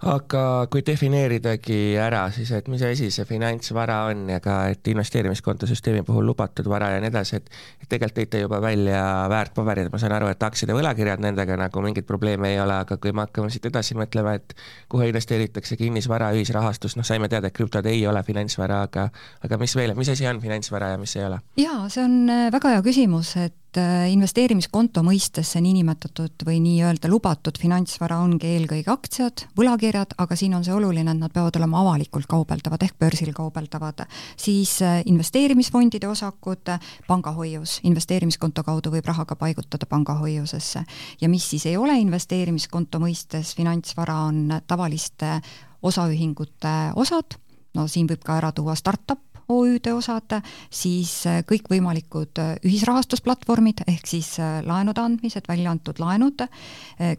aga 0.05 0.43
kui 0.71 0.83
defineeridagi 0.85 1.97
ära 2.01 2.27
siis, 2.35 2.51
et 2.53 2.69
mis 2.69 2.83
asi 2.85 3.09
see 3.15 3.25
finantsvara 3.29 4.03
on 4.11 4.27
ja 4.29 4.41
ka, 4.45 4.57
et 4.75 4.89
investeerimiskontosüsteemi 4.93 6.05
puhul 6.05 6.27
lubatud 6.29 6.69
vara 6.69 6.91
ja 6.93 7.01
nii 7.01 7.09
edasi, 7.09 7.41
et 7.41 7.51
tegelikult 7.89 8.17
tõite 8.17 8.43
juba 8.43 8.61
välja 8.61 9.01
väärtpaberid, 9.33 9.89
ma 9.93 10.01
saan 10.01 10.15
aru, 10.17 10.29
et 10.33 10.43
aktsiad 10.43 10.73
ja 10.73 10.77
võlakirjad, 10.77 11.23
nendega 11.25 11.57
nagu 11.61 11.83
mingeid 11.85 12.07
probleeme 12.09 12.53
ei 12.53 12.61
ole, 12.61 12.77
aga 12.85 13.01
kui 13.01 13.13
me 13.13 13.25
hakkame 13.25 13.51
siit 13.53 13.69
edasi 13.71 13.97
mõtlema, 13.99 14.37
et 14.37 14.57
kuhu 14.93 15.09
investeeritakse 15.09 15.79
kinnisvara, 15.81 16.33
ühisrahastus, 16.37 16.99
noh, 17.01 17.07
saime 17.07 17.31
teada, 17.33 17.49
et 17.49 17.57
krüptod 17.57 17.89
ei 17.89 18.05
ole 18.07 18.23
finantsvara, 18.27 18.83
aga 18.91 19.09
aga 19.47 19.61
mis 19.61 19.77
veel, 19.77 19.97
mis 19.97 20.13
asi 20.13 20.29
on 20.29 20.41
finantsvara 20.45 20.95
ja 20.95 21.01
mis 21.01 21.17
ei 21.17 21.25
ole? 21.25 21.41
jaa, 21.61 21.87
see 21.93 22.05
on 22.05 22.19
äh, 22.33 22.49
väga 22.53 22.77
hea 22.77 22.85
küsimus, 22.85 23.37
et 23.41 23.57
et 23.77 23.83
äh, 23.83 24.13
investeerimiskonto 24.13 25.03
mõistes 25.05 25.51
see 25.53 25.61
niinimetatud 25.65 26.45
või 26.47 26.59
nii-öelda 26.65 27.11
lubatud 27.11 27.59
finantsvara 27.61 28.19
ongi 28.25 28.49
eelkõige 28.55 28.91
aktsiad, 28.93 29.45
võlakirjad, 29.59 30.15
aga 30.23 30.37
siin 30.39 30.55
on 30.57 30.65
see 30.65 30.75
oluline, 30.75 31.13
et 31.13 31.21
nad 31.21 31.33
peavad 31.33 31.57
olema 31.61 31.83
avalikult 31.83 32.29
kaubeldavad 32.31 32.87
ehk 32.87 32.97
börsil 33.01 33.33
kaubeldavad, 33.37 34.07
siis 34.41 34.79
äh, 34.85 35.03
investeerimisfondide 35.07 36.09
osakud, 36.09 36.73
pangahoius, 37.09 37.81
investeerimiskonto 37.89 38.65
kaudu 38.65 38.95
võib 38.95 39.09
raha 39.09 39.27
ka 39.29 39.37
paigutada 39.37 39.87
pangahoiusesse. 39.91 40.85
ja 41.21 41.29
mis 41.29 41.51
siis 41.51 41.67
ei 41.67 41.77
ole 41.77 41.99
investeerimiskonto 42.01 43.01
mõistes 43.03 43.55
finantsvara, 43.57 44.23
on 44.31 44.61
tavaliste 44.67 45.41
osaühingute 45.83 46.77
osad, 46.97 47.37
no 47.75 47.87
siin 47.89 48.09
võib 48.09 48.25
ka 48.25 48.41
ära 48.41 48.53
tuua 48.57 48.75
startup 48.75 49.26
OÜ-de 49.49 49.93
osad, 49.95 50.41
siis 50.75 51.13
äh, 51.31 51.43
kõikvõimalikud 51.47 52.41
äh, 52.43 52.53
ühisrahastusplatvormid, 52.67 53.85
ehk 53.87 54.09
siis 54.11 54.33
äh, 54.43 54.59
laenude 54.67 55.05
andmised, 55.05 55.47
välja 55.49 55.71
antud 55.71 56.01
laenud, 56.03 56.47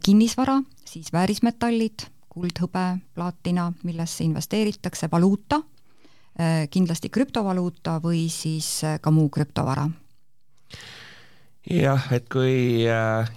kinnisvara, 0.03 0.57
siis 0.87 1.13
väärismetallid, 1.15 2.07
kuld, 2.27 2.59
hõbe, 2.59 2.85
plaatina, 3.15 3.69
millesse 3.87 4.25
investeeritakse, 4.27 5.09
valuuta, 5.11 5.61
kindlasti 6.69 7.09
krüptovaluuta 7.09 7.95
või 8.03 8.27
siis 8.29 8.67
ka 9.01 9.11
muu 9.13 9.31
krüptovara. 9.33 9.87
Jah, 11.73 12.05
et 12.13 12.27
kui 12.29 12.85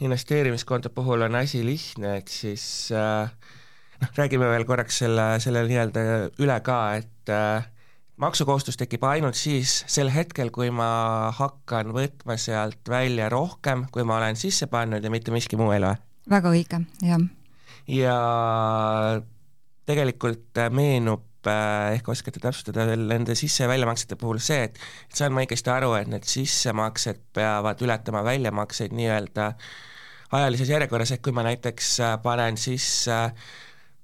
investeerimiskonto 0.05 0.93
puhul 0.93 1.25
on 1.25 1.39
asi 1.41 1.63
lihtne, 1.65 2.19
et 2.21 2.29
siis 2.29 2.65
noh, 2.93 4.13
räägime 4.21 4.53
veel 4.53 4.69
korraks 4.69 5.01
selle, 5.01 5.31
selle 5.41 5.65
nii-öelda 5.71 6.05
üle 6.45 6.61
ka, 6.67 6.81
et 7.01 7.33
maksukohustus 8.21 8.79
tekib 8.81 9.05
ainult 9.09 9.39
siis, 9.39 9.81
sel 9.91 10.11
hetkel, 10.13 10.53
kui 10.55 10.71
ma 10.75 11.31
hakkan 11.37 11.93
võtma 11.97 12.37
sealt 12.41 12.89
välja 12.91 13.31
rohkem, 13.33 13.87
kui 13.93 14.05
ma 14.07 14.19
olen 14.21 14.39
sisse 14.39 14.69
pannud 14.71 15.05
ja 15.05 15.13
mitte 15.13 15.33
miski 15.35 15.59
muu 15.61 15.73
ei 15.75 15.83
loe? 15.83 15.97
väga 16.31 16.53
õige, 16.53 16.83
jah. 17.03 17.23
ja 17.91 18.17
tegelikult 19.89 20.61
meenub 20.77 21.27
ehk 21.51 22.11
oskate 22.13 22.43
täpsustada 22.43 22.85
veel 22.91 23.07
nende 23.09 23.35
sisse- 23.39 23.65
ja 23.65 23.71
väljamaksete 23.71 24.19
puhul 24.21 24.43
see, 24.45 24.67
et 24.69 24.77
et 24.77 25.17
saan 25.17 25.33
ma 25.33 25.41
õigesti 25.41 25.73
aru, 25.73 25.95
et 25.97 26.11
need 26.13 26.29
sissemaksed 26.29 27.25
peavad 27.35 27.81
ületama 27.81 28.21
väljamakseid 28.27 28.93
nii-öelda 28.93 29.55
ajalises 30.37 30.69
järjekorras, 30.71 31.17
ehk 31.17 31.25
kui 31.25 31.35
ma 31.35 31.47
näiteks 31.49 31.97
panen 32.23 32.61
sisse 32.61 33.17
äh, 33.17 33.33
Äh, 33.33 33.33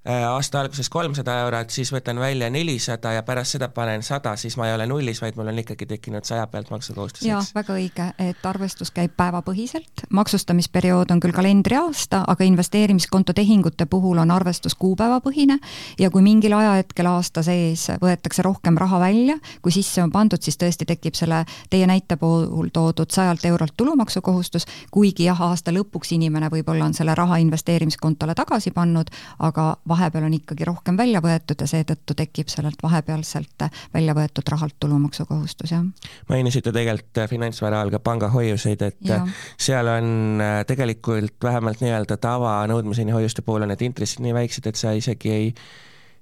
aasta 0.07 0.61
alguses 0.61 0.89
kolmsada 0.91 1.35
eurot, 1.43 1.71
siis 1.71 1.91
võtan 1.93 2.21
välja 2.21 2.51
nelisada 2.51 3.13
ja 3.17 3.23
pärast 3.27 3.57
seda 3.57 3.69
panen 3.75 4.03
sada, 4.07 4.37
siis 4.37 4.57
ma 4.57 4.69
ei 4.69 4.75
ole 4.75 4.87
nullis, 4.87 5.21
vaid 5.23 5.37
mul 5.37 5.51
on 5.51 5.59
ikkagi 5.59 5.87
tekkinud 5.87 6.25
saja 6.25 6.47
pealt 6.47 6.71
maksukohustus. 6.71 7.25
jah, 7.27 7.47
väga 7.55 7.75
õige, 7.75 8.07
et 8.23 8.47
arvestus 8.47 8.93
käib 8.95 9.17
päevapõhiselt, 9.17 10.07
maksustamisperiood 10.11 11.11
on 11.11 11.21
küll 11.21 11.35
kalendriaasta, 11.35 12.23
aga 12.27 12.45
investeerimiskonto 12.45 13.33
tehingute 13.33 13.87
puhul 13.87 14.19
on 14.23 14.31
arvestus 14.31 14.75
kuupäevapõhine 14.75 15.59
ja 15.99 16.11
kui 16.11 16.23
mingil 16.23 16.55
ajahetkel 16.55 17.11
aasta 17.11 17.43
sees 17.43 17.89
võetakse 18.03 18.47
rohkem 18.47 18.79
raha 18.79 19.01
välja, 19.01 19.39
kui 19.63 19.75
sisse 19.75 20.03
on 20.03 20.13
pandud, 20.13 20.43
siis 20.43 20.59
tõesti 20.61 20.87
tekib 20.87 21.19
selle 21.19 21.43
teie 21.71 21.87
näite 21.87 22.17
puhul 22.17 22.71
toodud 22.73 23.11
sajalt 23.11 23.45
eurolt 23.45 23.75
tulumaksukohustus, 23.77 24.67
kuigi 24.91 25.27
jah, 25.27 25.43
aasta 25.43 25.75
lõpuks 25.75 26.15
inimene 26.15 26.51
võib-olla 26.53 26.87
on 26.87 26.95
selle 26.95 27.15
raha 27.15 27.41
investeerimiskontole 27.43 28.35
tagasi 28.39 28.71
pannud, 28.71 29.11
aga 29.39 29.77
vahepeal 29.97 30.29
on 30.29 30.37
ikkagi 30.37 30.69
rohkem 30.69 30.99
välja 30.99 31.23
võetud 31.25 31.65
ja 31.65 31.69
seetõttu 31.71 32.17
tekib 32.19 32.53
sellelt 32.53 32.83
vahepealselt 32.85 33.67
välja 33.95 34.15
võetud 34.17 34.53
rahalt 34.53 34.77
tulumaksukohustus, 34.81 35.73
jah. 35.73 35.85
mainisite 36.29 36.73
tegelikult 36.77 37.25
finantsvara 37.31 37.81
all 37.81 37.95
ka 37.95 38.03
pangahoiuseid, 38.05 38.87
et 38.91 39.01
ja. 39.09 39.23
seal 39.59 39.89
on 39.91 40.45
äh, 40.45 40.61
tegelikult 40.69 41.41
vähemalt 41.43 41.83
nii-öelda 41.85 42.21
tavanõudmiseni 42.21 43.17
hoiuste 43.17 43.45
puhul 43.47 43.67
on 43.67 43.73
need 43.73 43.85
intressid 43.89 44.25
nii 44.25 44.37
väiksed, 44.37 44.69
et 44.69 44.81
sa 44.81 44.93
isegi 44.97 45.33
ei 45.33 45.53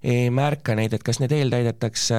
ei 0.04 0.30
märka 0.30 0.74
neid, 0.76 0.92
et 0.92 1.02
kas 1.04 1.18
need 1.22 1.32
eeltäidetakse, 1.32 2.16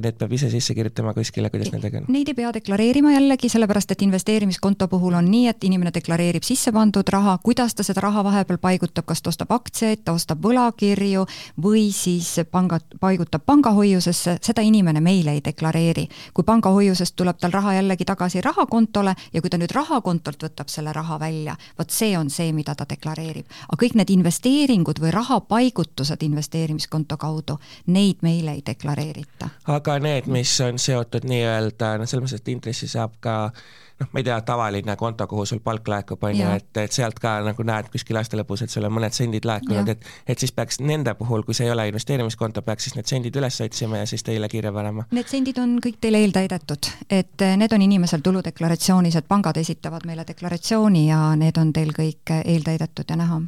need 0.00 0.16
peab 0.16 0.32
ise 0.32 0.48
sisse 0.48 0.72
kirjutama 0.76 1.12
kuskile, 1.12 1.50
kuidas 1.52 1.68
nendega 1.74 2.00
on? 2.00 2.06
Neid 2.08 2.30
ei 2.32 2.36
pea 2.38 2.52
deklareerima 2.56 3.12
jällegi, 3.12 3.50
sellepärast 3.52 3.92
et 3.92 4.04
investeerimiskonto 4.06 4.88
puhul 4.88 5.18
on 5.18 5.28
nii, 5.28 5.50
et 5.52 5.66
inimene 5.68 5.92
deklareerib 5.92 6.46
sisse 6.46 6.72
pandud 6.72 7.08
raha, 7.12 7.36
kuidas 7.44 7.76
ta 7.76 7.84
seda 7.84 8.00
raha 8.06 8.24
vahepeal 8.24 8.58
paigutab, 8.62 9.04
kas 9.10 9.20
ta 9.20 9.32
ostab 9.34 9.52
aktsiaid, 9.52 10.00
ta 10.04 10.14
ostab 10.16 10.40
võlakirju 10.44 11.26
või 11.60 11.90
siis 11.92 12.30
panga, 12.50 12.80
paigutab 13.00 13.44
pangahoiusesse, 13.44 14.38
seda 14.40 14.64
inimene 14.64 15.04
meile 15.04 15.36
ei 15.36 15.44
deklareeri. 15.44 16.08
kui 16.34 16.44
pangahoiusest 16.44 17.16
tuleb 17.16 17.36
tal 17.40 17.52
raha 17.52 17.74
jällegi 17.74 18.04
tagasi 18.04 18.40
rahakontole 18.40 19.14
ja 19.32 19.40
kui 19.44 19.50
ta 19.50 19.60
nüüd 19.60 19.76
rahakontolt 19.76 20.48
võtab 20.48 20.72
selle 20.72 20.92
raha 20.92 21.20
välja, 21.20 21.56
vot 21.78 21.90
see 21.90 22.16
on 22.18 22.30
see, 22.30 22.52
mida 22.52 22.74
ta 22.74 22.88
deklareerib. 22.88 23.44
aga 23.68 23.80
kõik 23.84 24.00
need 24.00 24.10
investeeringud 24.10 25.04
või 25.04 25.12
rahapaigutused 25.12 26.22
investeerimiskonto 26.22 26.93
pangakonto 26.94 27.16
kaudu, 27.16 27.58
neid 27.86 28.22
meile 28.22 28.52
ei 28.52 28.62
deklareerita. 28.66 29.48
aga 29.66 29.98
need, 29.98 30.26
mis 30.26 30.60
on 30.60 30.78
seotud 30.78 31.26
nii-öelda 31.26 31.98
noh, 31.98 32.06
selles 32.06 32.24
mõttes, 32.24 32.42
et 32.42 32.52
intressi 32.52 32.88
saab 32.88 33.16
ka 33.20 33.52
noh, 34.00 34.08
ma 34.12 34.20
ei 34.20 34.24
tea, 34.24 34.36
tavaline 34.46 34.96
konto, 34.96 35.26
kuhu 35.26 35.46
sul 35.46 35.60
palk 35.64 35.88
laekub, 35.88 36.22
on 36.22 36.36
ju, 36.36 36.50
et, 36.54 36.70
et 36.82 36.92
sealt 36.92 37.18
ka 37.22 37.36
nagu 37.46 37.66
näed 37.66 37.90
kuskil 37.92 38.18
aasta 38.18 38.38
lõpus, 38.38 38.64
et 38.64 38.70
sul 38.70 38.86
on 38.86 38.94
mõned 38.94 39.14
sendid 39.14 39.46
laekunud, 39.46 39.88
et 39.88 40.06
et 40.26 40.38
siis 40.38 40.52
peaks 40.52 40.80
nende 40.80 41.14
puhul, 41.18 41.42
kui 41.42 41.54
see 41.54 41.66
ei 41.66 41.72
ole 41.72 41.88
investeerimiskonto, 41.90 42.62
peaks 42.62 42.88
siis 42.88 42.98
need 42.98 43.10
sendid 43.10 43.36
üles 43.40 43.60
otsima 43.64 44.02
ja 44.02 44.06
siis 44.06 44.22
teile 44.26 44.48
kirja 44.48 44.72
panema? 44.72 45.06
Need 45.14 45.30
sendid 45.30 45.58
on 45.62 45.78
kõik 45.82 45.98
teil 46.00 46.20
eeltäidetud, 46.20 46.90
et 47.10 47.46
eh, 47.46 47.56
need 47.58 47.74
on 47.74 47.82
inimesel 47.88 48.22
tuludeklaratsioonis, 48.24 49.18
et 49.18 49.28
pangad 49.28 49.58
esitavad 49.62 50.06
meile 50.06 50.26
deklaratsiooni 50.28 51.08
ja 51.08 51.20
need 51.38 51.58
on 51.60 51.72
teil 51.74 51.94
kõik 51.96 52.34
eeltäidetud 52.44 53.10
ja 53.10 53.18
näha 53.20 53.42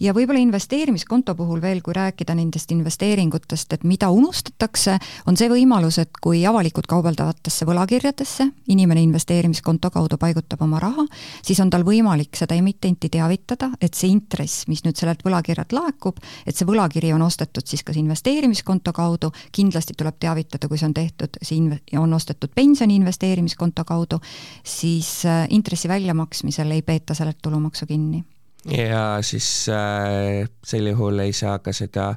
ja 0.00 0.12
võib-olla 0.14 0.40
investeerimiskonto 0.42 1.34
puhul 1.34 1.60
veel, 1.62 1.80
kui 1.82 1.94
rääkida 1.96 2.34
nendest 2.36 2.70
investeeringutest, 2.74 3.72
et 3.72 3.84
mida 3.84 4.10
unustatakse, 4.12 4.98
on 5.26 5.38
see 5.38 5.48
võimalus, 5.50 5.98
et 6.02 6.10
kui 6.22 6.44
avalikult 6.46 6.88
kaubeldavatesse 6.90 7.66
võlakirjadesse 7.68 8.48
inimene 8.74 9.02
investeerimiskonto 9.04 9.90
kaudu 9.94 10.18
paigutab 10.20 10.62
oma 10.66 10.80
raha, 10.82 11.06
siis 11.42 11.60
on 11.64 11.70
tal 11.72 11.86
võimalik 11.86 12.36
seda 12.36 12.56
emitenti 12.58 13.08
teavitada, 13.12 13.70
et 13.80 13.94
see 13.94 14.10
intress, 14.12 14.68
mis 14.68 14.84
nüüd 14.84 14.98
sellelt 15.00 15.24
võlakirjalt 15.24 15.72
laekub, 15.76 16.20
et 16.46 16.56
see 16.56 16.68
võlakiri 16.68 17.14
on 17.14 17.24
ostetud 17.24 17.66
siis 17.66 17.84
kas 17.86 17.98
investeerimiskonto 18.00 18.92
kaudu, 18.92 19.32
kindlasti 19.54 19.96
tuleb 19.96 20.18
teavitada, 20.20 20.68
kui 20.68 20.80
see 20.80 20.90
on 20.90 20.96
tehtud, 20.96 21.40
see 21.42 21.58
inv-, 21.60 21.80
on 22.00 22.12
ostetud 22.14 22.52
pensioni 22.54 22.98
investeerimiskonto 23.00 23.84
kaudu, 23.88 24.20
siis 24.64 25.24
äh, 25.28 25.46
intressi 25.54 25.88
väljamaksmisel 25.88 26.70
ei 26.74 26.82
peeta 26.82 27.14
sellelt 27.14 27.40
tulumaksu 27.42 27.86
kinni 27.86 28.24
ja 28.70 29.04
siis 29.22 29.68
äh, 29.68 30.48
sel 30.64 30.86
juhul 30.92 31.18
ei 31.18 31.32
saa 31.32 31.58
ka 31.58 31.72
seda 31.72 32.14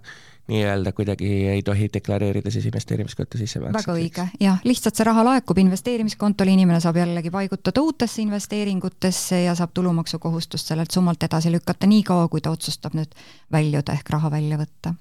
nii-öelda 0.47 0.91
kuidagi 0.95 1.27
ei 1.51 1.63
tohi 1.63 1.89
deklareerida 1.93 2.51
siis 2.51 2.65
investeerimiskonto 2.65 3.37
sissemakset. 3.37 3.87
väga 3.87 3.95
õige, 3.99 4.27
jah, 4.39 4.61
lihtsalt 4.63 4.95
see 4.95 5.07
raha 5.07 5.25
laekub 5.27 5.59
investeerimiskontole, 5.59 6.53
inimene 6.55 6.79
saab 6.83 7.01
jällegi 7.01 7.31
paigutada 7.31 7.83
uutesse 7.83 8.21
investeeringutesse 8.23 9.41
ja 9.43 9.55
saab 9.59 9.73
tulumaksukohustust 9.75 10.71
sellelt 10.71 10.95
summalt 10.95 11.27
edasi 11.27 11.51
lükata 11.51 11.89
nii 11.91 12.03
kaua, 12.07 12.29
kui 12.31 12.41
ta 12.41 12.55
otsustab 12.55 12.95
nüüd 12.95 13.11
väljuda 13.51 13.97
ehk 13.99 14.15
raha 14.15 14.31
välja 14.31 14.59
võtta 14.61 14.95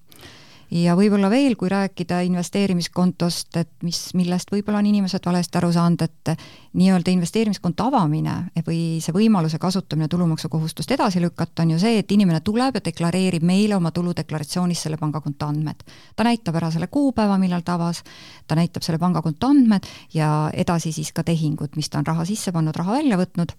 ja 0.71 0.97
võib-olla 0.99 1.29
veel, 1.31 1.55
kui 1.59 1.69
rääkida 1.71 2.21
investeerimiskontost, 2.27 3.57
et 3.61 3.71
mis, 3.87 4.01
millest 4.19 4.51
võib-olla 4.53 4.81
on 4.83 4.89
inimesed 4.91 5.27
valesti 5.27 5.61
aru 5.61 5.71
saanud, 5.75 6.03
et 6.03 6.33
nii-öelda 6.77 7.13
investeerimiskonto 7.13 7.87
avamine 7.87 8.37
või 8.67 8.99
see 9.05 9.15
võimaluse 9.15 9.61
kasutamine 9.63 10.09
tulumaksukohustust 10.13 10.91
edasi 10.97 11.23
lükata, 11.23 11.63
on 11.63 11.77
ju 11.77 11.79
see, 11.83 12.01
et 12.03 12.13
inimene 12.13 12.41
tuleb 12.45 12.81
ja 12.81 12.85
deklareerib 12.89 13.47
meile 13.47 13.79
oma 13.79 13.93
tuludeklaratsioonis 13.95 14.87
selle 14.87 14.99
pangakonto 15.01 15.47
andmed. 15.47 15.87
ta 16.17 16.25
näitab 16.27 16.59
ära 16.59 16.71
selle 16.75 16.91
kuupäeva, 16.91 17.39
millal 17.39 17.63
ta 17.63 17.79
avas, 17.79 18.03
ta 18.47 18.59
näitab 18.59 18.83
selle 18.83 18.99
pangakonto 18.99 19.47
andmed 19.47 19.87
ja 20.15 20.51
edasi 20.53 20.93
siis 20.93 21.13
ka 21.13 21.23
tehingud, 21.23 21.77
mis 21.77 21.91
ta 21.91 22.03
on 22.03 22.07
raha 22.07 22.25
sisse 22.25 22.53
pannud, 22.53 22.77
raha 22.77 22.99
välja 23.01 23.19
võtnud 23.21 23.55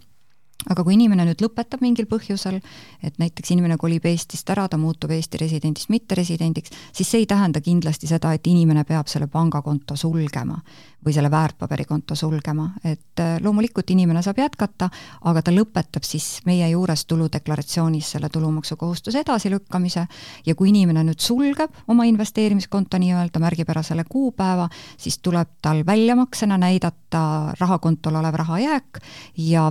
aga 0.65 0.83
kui 0.83 0.95
inimene 0.97 1.25
nüüd 1.27 1.41
lõpetab 1.43 1.83
mingil 1.85 2.07
põhjusel, 2.09 2.57
et 3.05 3.19
näiteks 3.21 3.53
inimene 3.53 3.77
kolib 3.77 4.05
Eestist 4.09 4.49
ära, 4.49 4.65
ta 4.67 4.79
muutub 4.81 5.13
Eesti 5.13 5.39
residendist 5.41 5.91
mitteresidendiks, 5.93 6.73
siis 6.91 7.09
see 7.11 7.23
ei 7.23 7.29
tähenda 7.29 7.61
kindlasti 7.61 8.09
seda, 8.09 8.33
et 8.33 8.47
inimene 8.49 8.83
peab 8.87 9.07
selle 9.11 9.29
pangakonto 9.31 9.95
sulgema 9.95 10.57
või 11.05 11.13
selle 11.13 11.29
väärtpaberikonto 11.31 12.15
sulgema, 12.15 12.71
et 12.83 13.21
äh, 13.21 13.37
loomulikult 13.41 13.89
inimene 13.93 14.21
saab 14.25 14.41
jätkata, 14.41 14.89
aga 15.29 15.43
ta 15.45 15.53
lõpetab 15.53 16.03
siis 16.03 16.41
meie 16.45 16.67
juures 16.71 17.05
tuludeklaratsioonis 17.07 18.09
selle 18.15 18.29
tulumaksukohustuse 18.33 19.21
edasilükkamise. 19.23 20.07
Ja 20.45 20.55
kui 20.55 20.71
inimene 20.73 21.05
nüüd 21.07 21.21
sulgeb 21.23 21.85
oma 21.87 22.07
investeerimiskonto 22.09 22.99
nii-öelda, 22.99 23.39
märgib 23.39 23.69
ära 23.71 23.85
selle 23.85 24.03
kuupäeva, 24.09 24.67
siis 24.97 25.19
tuleb 25.23 25.53
tal 25.61 25.85
väljamaksena 25.87 26.57
näidata 26.59 27.53
rahakontol 27.59 28.19
olev 28.19 28.35
rahajääk 28.41 29.01
ja 29.47 29.69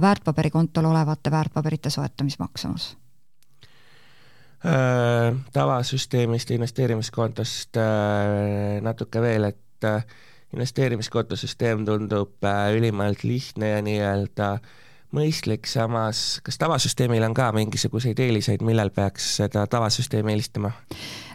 väärtpaberikontol 0.77 0.85
olevate 0.85 1.31
väärtpaberite 1.31 1.91
soetamismaksumus? 1.91 2.97
Äh, 4.67 5.37
tavasüsteemist, 5.53 6.51
investeerimiskontost 6.51 7.77
äh, 7.77 8.81
natuke 8.83 9.21
veel, 9.21 9.45
et 9.45 9.87
investeerimiskontosüsteem 10.53 11.85
tundub 11.87 12.45
äh, 12.45 12.75
ülimalt 12.77 13.25
lihtne 13.25 13.69
ja 13.69 13.83
nii-öelda 13.83 14.59
mõistlik, 15.15 15.69
samas 15.71 16.41
kas 16.45 16.59
tavasüsteemil 16.59 17.25
on 17.27 17.35
ka 17.37 17.51
mingisuguseid 17.57 18.19
eeliseid, 18.19 18.65
millal 18.67 18.91
peaks 18.95 19.37
seda 19.41 19.67
tavasüsteemi 19.71 20.35
eelistama? 20.35 20.73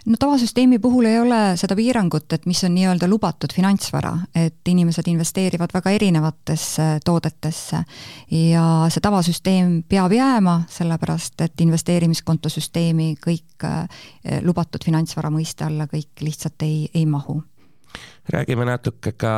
no 0.05 0.17
tavasüsteemi 0.19 0.79
puhul 0.79 1.05
ei 1.05 1.19
ole 1.19 1.39
seda 1.61 1.75
piirangut, 1.77 2.33
et 2.33 2.45
mis 2.49 2.63
on 2.65 2.73
nii-öelda 2.75 3.07
lubatud 3.09 3.53
finantsvara, 3.53 4.15
et 4.35 4.67
inimesed 4.67 5.07
investeerivad 5.07 5.73
väga 5.73 5.93
erinevatesse 5.97 6.87
toodetesse 7.05 7.83
ja 8.31 8.65
see 8.89 9.03
tavasüsteem 9.03 9.81
peab 9.89 10.15
jääma, 10.17 10.63
sellepärast 10.69 11.45
et 11.45 11.61
investeerimiskontosüsteemi 11.67 13.13
kõik 13.21 13.67
äh, 13.67 13.85
lubatud 14.41 14.83
finantsvara 14.85 15.29
mõiste 15.29 15.69
alla 15.69 15.85
kõik 15.91 16.25
lihtsalt 16.25 16.65
ei, 16.65 16.89
ei 16.93 17.05
mahu 17.05 17.41
räägime 18.31 18.65
natuke 18.65 19.13
ka 19.19 19.33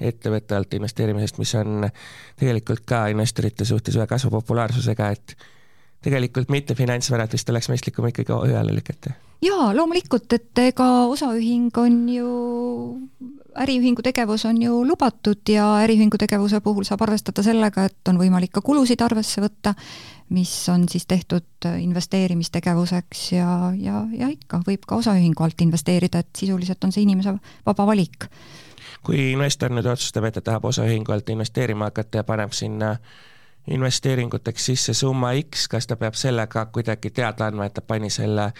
ettevõtte 0.00 0.56
alt 0.56 0.74
investeerimisest, 0.76 1.40
mis 1.40 1.54
on 1.58 1.88
tegelikult 2.40 2.84
ka 2.88 3.06
investorite 3.12 3.64
suhtes 3.68 3.96
ühe 3.96 4.06
kasva 4.10 4.30
populaarsusega, 4.36 5.10
et 5.16 5.36
tegelikult 6.02 6.50
mitte 6.50 6.74
finantsvarad 6.78 7.32
vist 7.32 7.50
oleks 7.50 7.70
mõistlikum 7.72 8.08
ikkagi 8.10 8.32
alla 8.32 8.74
lükata? 8.74 9.14
jaa, 9.42 9.70
loomulikult, 9.76 10.32
et 10.36 10.60
ega 10.62 10.88
osaühing 11.10 11.78
on 11.82 11.96
ju, 12.12 12.32
äriühingu 13.58 14.04
tegevus 14.04 14.44
on 14.48 14.60
ju 14.62 14.82
lubatud 14.86 15.50
ja 15.50 15.66
äriühingu 15.82 16.18
tegevuse 16.20 16.60
puhul 16.64 16.86
saab 16.88 17.02
arvestada 17.06 17.44
sellega, 17.44 17.86
et 17.90 18.10
on 18.10 18.20
võimalik 18.20 18.52
ka 18.54 18.62
kulusid 18.64 19.02
arvesse 19.02 19.42
võtta, 19.42 19.74
mis 20.32 20.52
on 20.72 20.86
siis 20.88 21.06
tehtud 21.10 21.68
investeerimistegevuseks 21.72 23.24
ja, 23.34 23.48
ja, 23.76 24.04
ja 24.16 24.30
ikka 24.32 24.62
võib 24.66 24.86
ka 24.86 25.00
osaühingu 25.02 25.44
alt 25.44 25.66
investeerida, 25.66 26.22
et 26.22 26.30
sisuliselt 26.38 26.84
on 26.84 26.94
see 26.94 27.04
inimese 27.06 27.34
vaba 27.66 27.86
valik. 27.86 28.30
kui 29.02 29.32
investor 29.32 29.72
nüüd 29.74 29.86
otsustab, 29.90 30.24
et 30.28 30.38
ta 30.38 30.40
tahab 30.40 30.64
osaühingu 30.70 31.12
alt 31.12 31.28
investeerima 31.34 31.90
hakata 31.90 32.22
ja 32.22 32.24
paneb 32.24 32.52
sinna 32.54 32.94
investeeringuteks 33.66 34.64
sisse 34.66 34.94
summa 34.94 35.32
X, 35.38 35.68
kas 35.68 35.86
ta 35.86 35.96
peab 35.96 36.14
sellega 36.18 36.66
kuidagi 36.66 37.10
teada 37.10 37.46
andma, 37.46 37.66
et 37.66 37.74
ta 37.74 37.80
pani 37.80 38.10
selle 38.10 38.52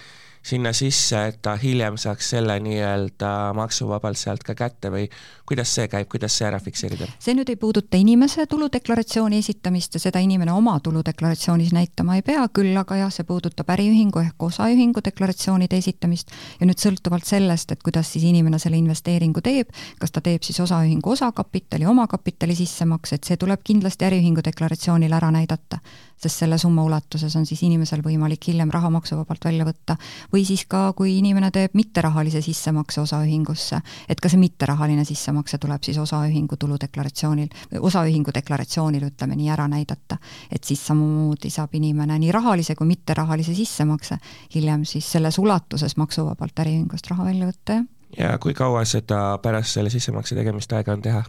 sinna 0.43 0.73
sisse, 0.75 1.19
et 1.27 1.39
ta 1.41 1.55
hiljem 1.55 1.97
saaks 1.97 2.29
selle 2.33 2.57
nii-öelda 2.59 3.53
maksuvabalt 3.55 4.19
sealt 4.19 4.43
ka 4.43 4.55
kätte 4.59 4.91
või 4.91 5.05
kuidas 5.47 5.71
see 5.75 5.87
käib, 5.87 6.09
kuidas 6.11 6.35
see 6.37 6.47
ära 6.47 6.59
fikseerida? 6.59 7.07
see 7.23 7.35
nüüd 7.37 7.49
ei 7.53 7.59
puuduta 7.59 7.97
inimese 7.97 8.45
tuludeklaratsiooni 8.51 9.39
esitamist 9.39 9.95
ja 9.95 10.03
seda 10.03 10.19
inimene 10.23 10.51
oma 10.51 10.75
tuludeklaratsioonis 10.83 11.71
näitama 11.75 12.19
ei 12.19 12.25
pea, 12.27 12.43
küll 12.51 12.75
aga 12.79 12.99
jah, 12.99 13.13
see 13.13 13.27
puudutab 13.27 13.71
äriühingu 13.75 14.19
ehk 14.23 14.47
osaühingu 14.49 15.03
deklaratsioonide 15.05 15.79
esitamist 15.79 16.35
ja 16.59 16.67
nüüd 16.67 16.81
sõltuvalt 16.83 17.27
sellest, 17.27 17.71
et 17.71 17.83
kuidas 17.83 18.11
siis 18.11 18.27
inimene 18.27 18.59
selle 18.59 18.79
investeeringu 18.81 19.41
teeb, 19.43 19.71
kas 19.99 20.11
ta 20.11 20.21
teeb 20.21 20.43
siis 20.43 20.59
osaühingu 20.65 21.15
osakapitali, 21.15 21.87
omakapitali 21.87 22.55
sissemakse, 22.59 23.15
et 23.15 23.31
see 23.31 23.39
tuleb 23.39 23.63
kindlasti 23.63 24.11
äriühingu 24.11 24.43
deklaratsioonil 24.43 25.15
ära 25.15 25.31
näidata 25.31 25.79
sest 26.23 26.43
selle 26.43 26.57
summa 26.57 26.83
ulatuses 26.87 27.35
on 27.35 27.45
siis 27.47 27.61
inimesel 27.67 28.03
võimalik 28.05 28.47
hiljem 28.47 28.71
raha 28.73 28.89
maksuvabalt 28.93 29.45
välja 29.45 29.67
võtta. 29.67 29.97
Või 30.33 30.45
siis 30.45 30.65
ka, 30.69 30.93
kui 30.97 31.17
inimene 31.19 31.51
teeb 31.53 31.75
mitterahalise 31.77 32.41
sissemakse 32.41 33.01
osaühingusse, 33.03 33.79
et 34.09 34.21
ka 34.21 34.31
see 34.31 34.41
mitterahaline 34.41 35.05
sissemakse 35.05 35.59
tuleb 35.61 35.83
siis 35.85 35.99
osaühingu 36.01 36.57
tuludeklaratsioonil, 36.59 37.51
osaühingu 37.79 38.33
deklaratsioonil, 38.35 39.05
ütleme 39.11 39.37
nii, 39.37 39.49
ära 39.53 39.67
näidata. 39.69 40.17
et 40.51 40.63
siis 40.63 40.81
samamoodi 40.87 41.49
saab 41.49 41.75
inimene 41.75 42.17
nii 42.19 42.31
rahalise 42.31 42.75
kui 42.75 42.87
mitterahalise 42.87 43.53
sissemakse 43.53 44.17
hiljem 44.55 44.85
siis 44.85 45.11
selles 45.11 45.37
ulatuses 45.37 45.97
maksuvabalt 45.97 46.59
äriühingust 46.59 47.07
raha 47.11 47.25
välja 47.25 47.49
võtta, 47.51 47.77
jah. 47.77 47.85
ja 48.17 48.37
kui 48.37 48.53
kaua 48.53 48.85
seda 48.85 49.37
pärast 49.43 49.77
selle 49.77 49.93
sissemakse 49.93 50.35
tegemist 50.35 50.73
aega 50.73 50.93
on 50.93 51.01
teha? 51.01 51.23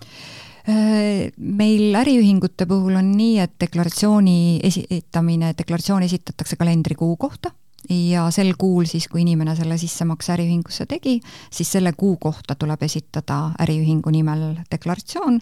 Äh, 0.65 1.29
meil 1.37 1.93
äriühingute 2.01 2.65
puhul 2.67 2.97
on 2.97 3.13
nii, 3.19 3.37
et 3.45 3.53
deklaratsiooni 3.61 4.61
esitamine, 4.65 5.53
deklaratsioon 5.59 6.07
esitatakse 6.09 6.57
kalendrikuu 6.57 7.17
kohta 7.21 7.53
ja 7.91 8.31
sel 8.31 8.55
kuul 8.59 8.89
siis, 8.89 9.09
kui 9.09 9.23
inimene 9.25 9.57
selle 9.57 9.79
sissemakse 9.79 10.33
äriühingusse 10.37 10.87
tegi, 10.87 11.19
siis 11.51 11.73
selle 11.73 11.93
kuu 11.97 12.17
kohta 12.21 12.55
tuleb 12.55 12.83
esitada 12.83 13.51
äriühingu 13.61 14.11
nimel 14.15 14.55
deklaratsioon 14.71 15.41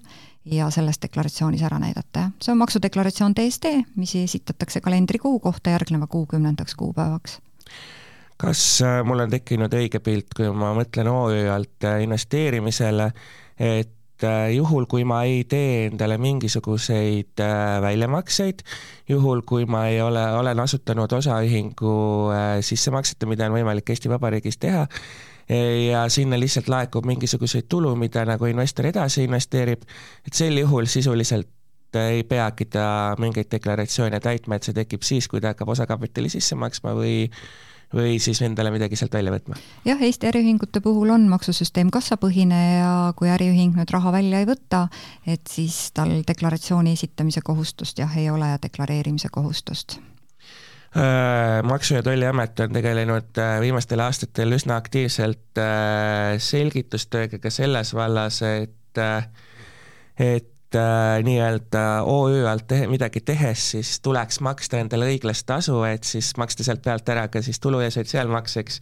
ja 0.52 0.70
selles 0.74 0.98
deklaratsioonis 1.02 1.62
ära 1.62 1.78
näidata, 1.78 2.26
jah. 2.26 2.35
see 2.42 2.52
on 2.52 2.61
maksudeklaratsioon 2.64 3.37
DSD, 3.38 3.76
mis 3.96 4.16
esitatakse 4.18 4.81
kalendrikuu 4.81 5.38
kohta 5.40 5.76
järgneva 5.76 6.07
kuu 6.07 6.26
kümnendaks 6.26 6.74
kuupäevaks 6.74 7.38
kas 8.42 8.83
äh, 8.83 9.05
mul 9.07 9.22
on 9.22 9.31
tekkinud 9.31 9.74
õige 9.78 10.00
pilt, 10.02 10.35
kui 10.35 10.48
ma 10.50 10.72
mõtlen 10.74 11.07
OÜ 11.07 11.44
alt 11.52 11.87
äh, 11.87 12.00
investeerimisele, 12.02 13.12
et 13.62 13.92
et 14.22 14.28
äh, 14.28 14.54
juhul, 14.54 14.87
kui 14.87 15.04
ma 15.04 15.22
ei 15.26 15.44
tee 15.48 15.87
endale 15.88 16.18
mingisuguseid 16.18 17.40
äh, 17.40 17.80
väljamakseid, 17.82 18.62
juhul 19.08 19.42
kui 19.46 19.66
ma 19.66 19.87
ei 19.90 20.00
ole, 20.02 20.22
olen 20.38 20.61
asutanud 20.61 21.12
osaühingu 21.12 21.94
äh, 22.30 22.61
sissemaksete, 22.61 23.26
mida 23.26 23.48
on 23.50 23.56
võimalik 23.56 23.90
Eesti 23.90 24.11
Vabariigis 24.12 24.61
teha, 24.62 24.87
ja 25.52 26.04
sinna 26.08 26.38
lihtsalt 26.38 26.70
laekub 26.70 27.04
mingisuguseid 27.04 27.66
tulu, 27.68 27.96
mida 27.98 28.22
nagu 28.24 28.46
investor 28.46 28.87
edasi 28.88 29.26
investeerib, 29.26 29.82
et 30.26 30.38
sel 30.38 30.56
juhul 30.62 30.87
sisuliselt 30.88 31.50
ei 31.98 32.22
peagi 32.24 32.70
ta 32.72 33.16
mingeid 33.20 33.50
deklaratsioone 33.52 34.20
täitma, 34.22 34.56
et 34.56 34.64
see 34.64 34.76
tekib 34.76 35.02
siis, 35.04 35.26
kui 35.28 35.42
ta 35.42 35.52
hakkab 35.52 35.74
osakapitali 35.74 36.30
sisse 36.32 36.56
maksma 36.56 36.94
või 36.96 37.26
või 37.94 38.18
siis 38.22 38.42
endale 38.42 38.72
midagi 38.74 38.96
sealt 38.98 39.14
välja 39.14 39.33
võtma? 39.35 39.59
jah, 39.87 40.00
Eesti 40.02 40.28
äriühingute 40.31 40.83
puhul 40.85 41.12
on 41.14 41.26
maksusüsteem 41.33 41.90
kassapõhine 41.94 42.61
ja 42.78 42.92
kui 43.16 43.31
äriühing 43.33 43.76
nüüd 43.78 43.92
raha 43.92 44.12
välja 44.14 44.42
ei 44.42 44.48
võta, 44.48 44.87
et 45.26 45.46
siis 45.50 45.90
tal 45.96 46.20
deklaratsiooni 46.28 46.94
esitamise 46.96 47.44
kohustust 47.44 48.02
jah, 48.02 48.16
ei 48.18 48.31
ole 48.31 48.52
ja 48.55 48.61
deklareerimise 48.62 49.33
kohustust 49.33 49.98
äh, 50.96 51.61
maksu- 51.68 51.98
ja 51.98 52.02
Tolliamet 52.07 52.61
on 52.61 52.78
tegelenud 52.78 53.38
äh, 53.38 53.59
viimastel 53.64 54.05
aastatel 54.05 54.59
üsna 54.59 54.78
aktiivselt 54.81 55.61
äh, 55.61 56.38
selgitustööga 56.38 57.42
ka 57.42 57.50
selles 57.50 57.94
vallas, 57.94 58.42
et 58.42 58.78
et 60.20 60.51
nii-öelda 61.22 62.02
OÜ 62.08 62.44
alt 62.48 62.66
tehe, 62.70 62.87
midagi 62.90 63.20
tehes, 63.24 63.70
siis 63.74 63.96
tuleks 64.04 64.40
maksta 64.44 64.80
endale 64.82 65.08
õiglast 65.12 65.46
tasu, 65.48 65.80
et 65.88 66.04
siis 66.04 66.32
maksta 66.40 66.66
sealt 66.66 66.82
pealt 66.85 67.08
ära 67.08 67.28
ka 67.32 67.42
siis 67.42 67.61
tulu- 67.61 67.80
ja 67.82 67.90
sotsiaalmakseks. 67.90 68.80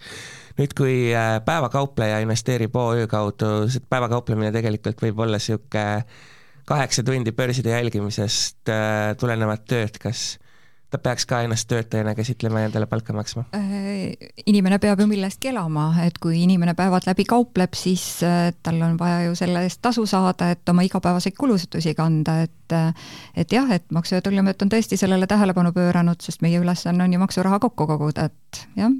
nüüd, 0.58 0.74
kui 0.76 1.14
äh, 1.14 1.38
päevakaupleja 1.44 2.18
investeerib 2.24 2.76
OÜ 2.76 3.06
kaudu, 3.06 3.68
see 3.70 3.82
päevakauplemine 3.88 4.52
tegelikult 4.52 5.02
võib 5.02 5.22
olla 5.22 5.38
niisugune 5.38 6.04
kaheksa 6.70 7.02
tundi 7.02 7.32
börside 7.32 7.70
jälgimisest 7.70 8.68
äh, 8.68 9.16
tulenevat 9.18 9.64
tööd, 9.66 9.98
kas 10.02 10.39
ta 10.90 10.98
peaks 10.98 11.26
ka 11.26 11.40
ennast 11.44 11.68
töötajana 11.70 12.14
käsitlema 12.18 12.60
ja 12.62 12.68
endale 12.70 12.86
palka 12.90 13.14
maksma? 13.14 13.44
Äh, 13.54 14.30
inimene 14.46 14.78
peab 14.82 15.00
ju 15.00 15.06
millestki 15.10 15.52
elama, 15.52 15.90
et 16.04 16.18
kui 16.22 16.42
inimene 16.42 16.74
päevad 16.78 17.06
läbi 17.06 17.24
kaupleb, 17.28 17.76
siis 17.78 18.04
äh, 18.26 18.50
tal 18.62 18.80
on 18.86 18.96
vaja 18.98 19.28
ju 19.28 19.36
selle 19.38 19.62
eest 19.66 19.82
tasu 19.82 20.06
saada, 20.10 20.50
et 20.54 20.68
oma 20.68 20.82
igapäevaseid 20.86 21.36
kulutusi 21.38 21.94
kanda, 21.98 22.40
et 22.46 22.74
äh, 22.74 22.90
et 23.36 23.52
jah, 23.52 23.70
et 23.70 23.86
Maksu- 23.94 24.18
ja 24.18 24.22
Tolliamet 24.22 24.62
on 24.62 24.72
tõesti 24.72 24.98
sellele 24.98 25.30
tähelepanu 25.30 25.72
pööranud, 25.76 26.20
sest 26.22 26.42
meie 26.42 26.58
ülesanne 26.58 27.04
on 27.04 27.14
ju 27.14 27.22
maksuraha 27.22 27.60
kokku 27.62 27.86
koguda, 27.90 28.26
et 28.30 28.66
jah 28.78 28.90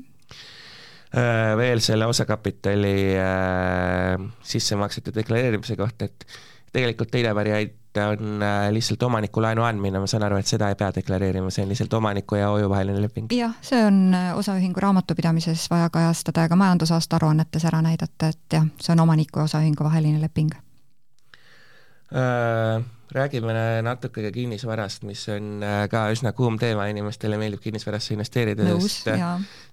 veel 1.59 1.81
selle 1.83 2.07
osakapitali 2.07 3.17
äh, 3.19 4.29
sissemaksete 4.47 5.11
deklareerimise 5.15 5.75
kohta, 5.77 6.07
et 6.07 6.27
tegelikult 6.73 7.11
teine 7.11 7.35
variant 7.35 7.77
on 7.99 8.43
äh, 8.43 8.73
lihtsalt 8.73 9.03
omaniku 9.03 9.43
laenu 9.43 9.63
andmine, 9.67 9.99
ma 9.99 10.07
saan 10.07 10.23
aru, 10.23 10.39
et 10.39 10.47
seda 10.47 10.69
ei 10.71 10.77
pea 10.79 10.93
deklareerima, 10.95 11.51
see 11.51 11.65
on 11.65 11.73
lihtsalt 11.73 11.95
omaniku 11.99 12.39
ja 12.39 12.51
OÜ 12.55 12.69
vaheline 12.71 13.03
leping? 13.03 13.27
jah, 13.35 13.57
see 13.67 13.81
on 13.87 14.15
äh, 14.15 14.31
osaühingu 14.39 14.81
raamatupidamises 14.81 15.67
vaja 15.71 15.91
kajastada 15.91 16.47
ja 16.47 16.53
ka 16.53 16.57
majandusaasta 16.57 17.19
aruannetes 17.19 17.67
ära 17.67 17.83
näidata, 17.83 18.31
et 18.31 18.59
jah, 18.59 18.71
see 18.81 18.95
on 18.95 19.03
omaniku 19.07 19.43
ja 19.43 19.49
osaühingu 19.51 19.85
vaheline 19.85 20.23
leping 20.23 20.55
äh,. 22.15 22.87
Räägime 23.11 23.53
natuke 23.83 24.23
ka 24.23 24.31
kinnisvarast, 24.31 25.03
mis 25.03 25.25
on 25.35 25.65
ka 25.91 26.05
üsna 26.15 26.31
kuum 26.33 26.55
teema, 26.63 26.85
inimestele 26.87 27.35
meeldib 27.41 27.59
kinnisvarasse 27.65 28.15
investeerida, 28.15 28.69
sest, 28.79 29.09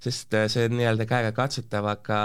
sest 0.01 0.37
see 0.49 0.63
on 0.65 0.73
nii-öelda 0.79 1.05
käegakatsutav, 1.05 1.85
aga 1.85 2.21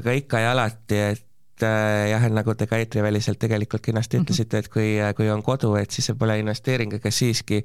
aga 0.00 0.14
ikka 0.16 0.40
ja 0.40 0.54
alati, 0.54 1.02
et 1.10 1.26
et 1.60 1.66
äh, 1.68 2.10
jah, 2.10 2.24
nagu 2.32 2.54
te 2.56 2.66
ka 2.66 2.78
eetriväliselt 2.80 3.38
tegelikult 3.40 3.82
kenasti 3.84 4.16
mhm. 4.18 4.24
ütlesite, 4.24 4.62
et 4.62 4.68
kui, 4.72 4.94
äh, 5.00 5.12
kui 5.16 5.28
on 5.30 5.42
kodu, 5.44 5.74
et 5.80 5.90
siis 5.92 6.10
see 6.10 6.18
pole 6.18 6.38
investeering, 6.40 6.96
aga 6.96 7.12
siiski 7.12 7.62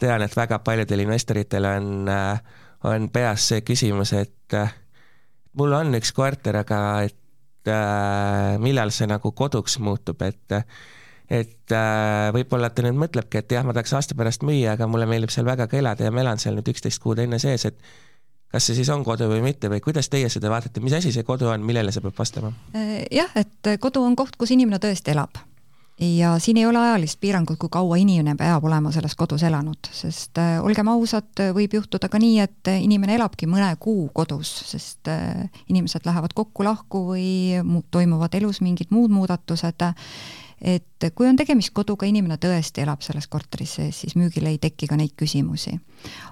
tean, 0.00 0.24
et 0.24 0.36
väga 0.36 0.60
paljudel 0.64 1.04
investoritel 1.04 1.68
on, 1.68 2.08
äh, 2.12 2.40
on 2.88 3.08
peas 3.12 3.48
see 3.52 3.62
küsimus, 3.66 4.14
et 4.16 4.58
mul 5.56 5.72
on 5.76 5.96
üks 5.98 6.12
korter, 6.16 6.60
aga 6.62 6.80
et 7.08 7.22
millal 8.62 8.92
see 8.94 9.08
nagu 9.10 9.32
koduks 9.34 9.80
muutub, 9.82 10.20
et 10.22 10.60
et 11.26 11.72
äh, 11.74 12.28
võib-olla 12.30 12.68
ta 12.70 12.84
nüüd 12.86 12.98
mõtlebki, 13.02 13.40
et 13.40 13.52
jah, 13.56 13.64
ma 13.66 13.74
tahaks 13.74 13.96
aasta 13.98 14.14
pärast 14.14 14.44
müüa, 14.46 14.76
aga 14.76 14.86
mulle 14.86 15.08
meeldib 15.10 15.32
seal 15.34 15.48
väga 15.48 15.66
ka 15.66 15.80
elada 15.80 16.06
ja 16.06 16.12
ma 16.14 16.22
elan 16.22 16.38
seal 16.38 16.54
nüüd 16.54 16.70
üksteist 16.70 17.02
kuud 17.02 17.18
enne 17.18 17.40
sees, 17.42 17.64
et 17.66 17.80
kas 18.52 18.68
see 18.68 18.78
siis 18.78 18.90
on 18.94 19.04
kodu 19.04 19.28
või 19.30 19.42
mitte 19.44 19.70
või 19.72 19.82
kuidas 19.84 20.08
teie 20.12 20.30
seda 20.32 20.50
vaatate, 20.52 20.80
mis 20.84 20.94
asi 20.96 21.12
see 21.14 21.26
kodu 21.26 21.50
on, 21.52 21.64
millele 21.66 21.92
see 21.94 22.04
peab 22.04 22.16
vastama? 22.18 22.52
Äh, 22.76 23.02
jah, 23.14 23.32
et 23.38 23.76
kodu 23.82 24.04
on 24.06 24.16
koht, 24.18 24.38
kus 24.38 24.54
inimene 24.54 24.80
tõesti 24.82 25.14
elab. 25.14 25.42
ja 25.96 26.34
siin 26.38 26.58
ei 26.60 26.66
ole 26.68 26.78
ajalist 26.78 27.16
piirangut, 27.20 27.56
kui 27.58 27.70
kaua 27.72 27.96
inimene 27.96 28.34
peab 28.36 28.64
olema 28.68 28.90
selles 28.92 29.14
kodus 29.16 29.42
elanud, 29.48 29.88
sest 29.92 30.38
äh, 30.38 30.58
olgem 30.62 30.88
ausad, 30.92 31.32
võib 31.56 31.78
juhtuda 31.78 32.10
ka 32.12 32.20
nii, 32.20 32.40
et 32.44 32.72
inimene 32.80 33.16
elabki 33.16 33.48
mõne 33.48 33.70
kuu 33.80 34.10
kodus, 34.12 34.52
sest 34.72 35.08
äh, 35.08 35.46
inimesed 35.68 36.04
lähevad 36.04 36.36
kokku-lahku 36.36 37.06
või 37.12 37.30
toimuvad 37.90 38.34
elus 38.36 38.60
mingid 38.60 38.92
muud 38.92 39.10
muudatused 39.10 39.88
et 40.60 41.06
kui 41.14 41.28
on 41.28 41.36
tegemist 41.36 41.72
koduga, 41.76 42.06
inimene 42.08 42.38
tõesti 42.40 42.80
elab 42.84 43.02
selles 43.04 43.28
korteris 43.28 43.74
sees, 43.78 43.98
siis 44.02 44.16
müügil 44.16 44.46
ei 44.48 44.58
teki 44.62 44.88
ka 44.88 44.96
neid 44.96 45.12
küsimusi. 45.18 45.74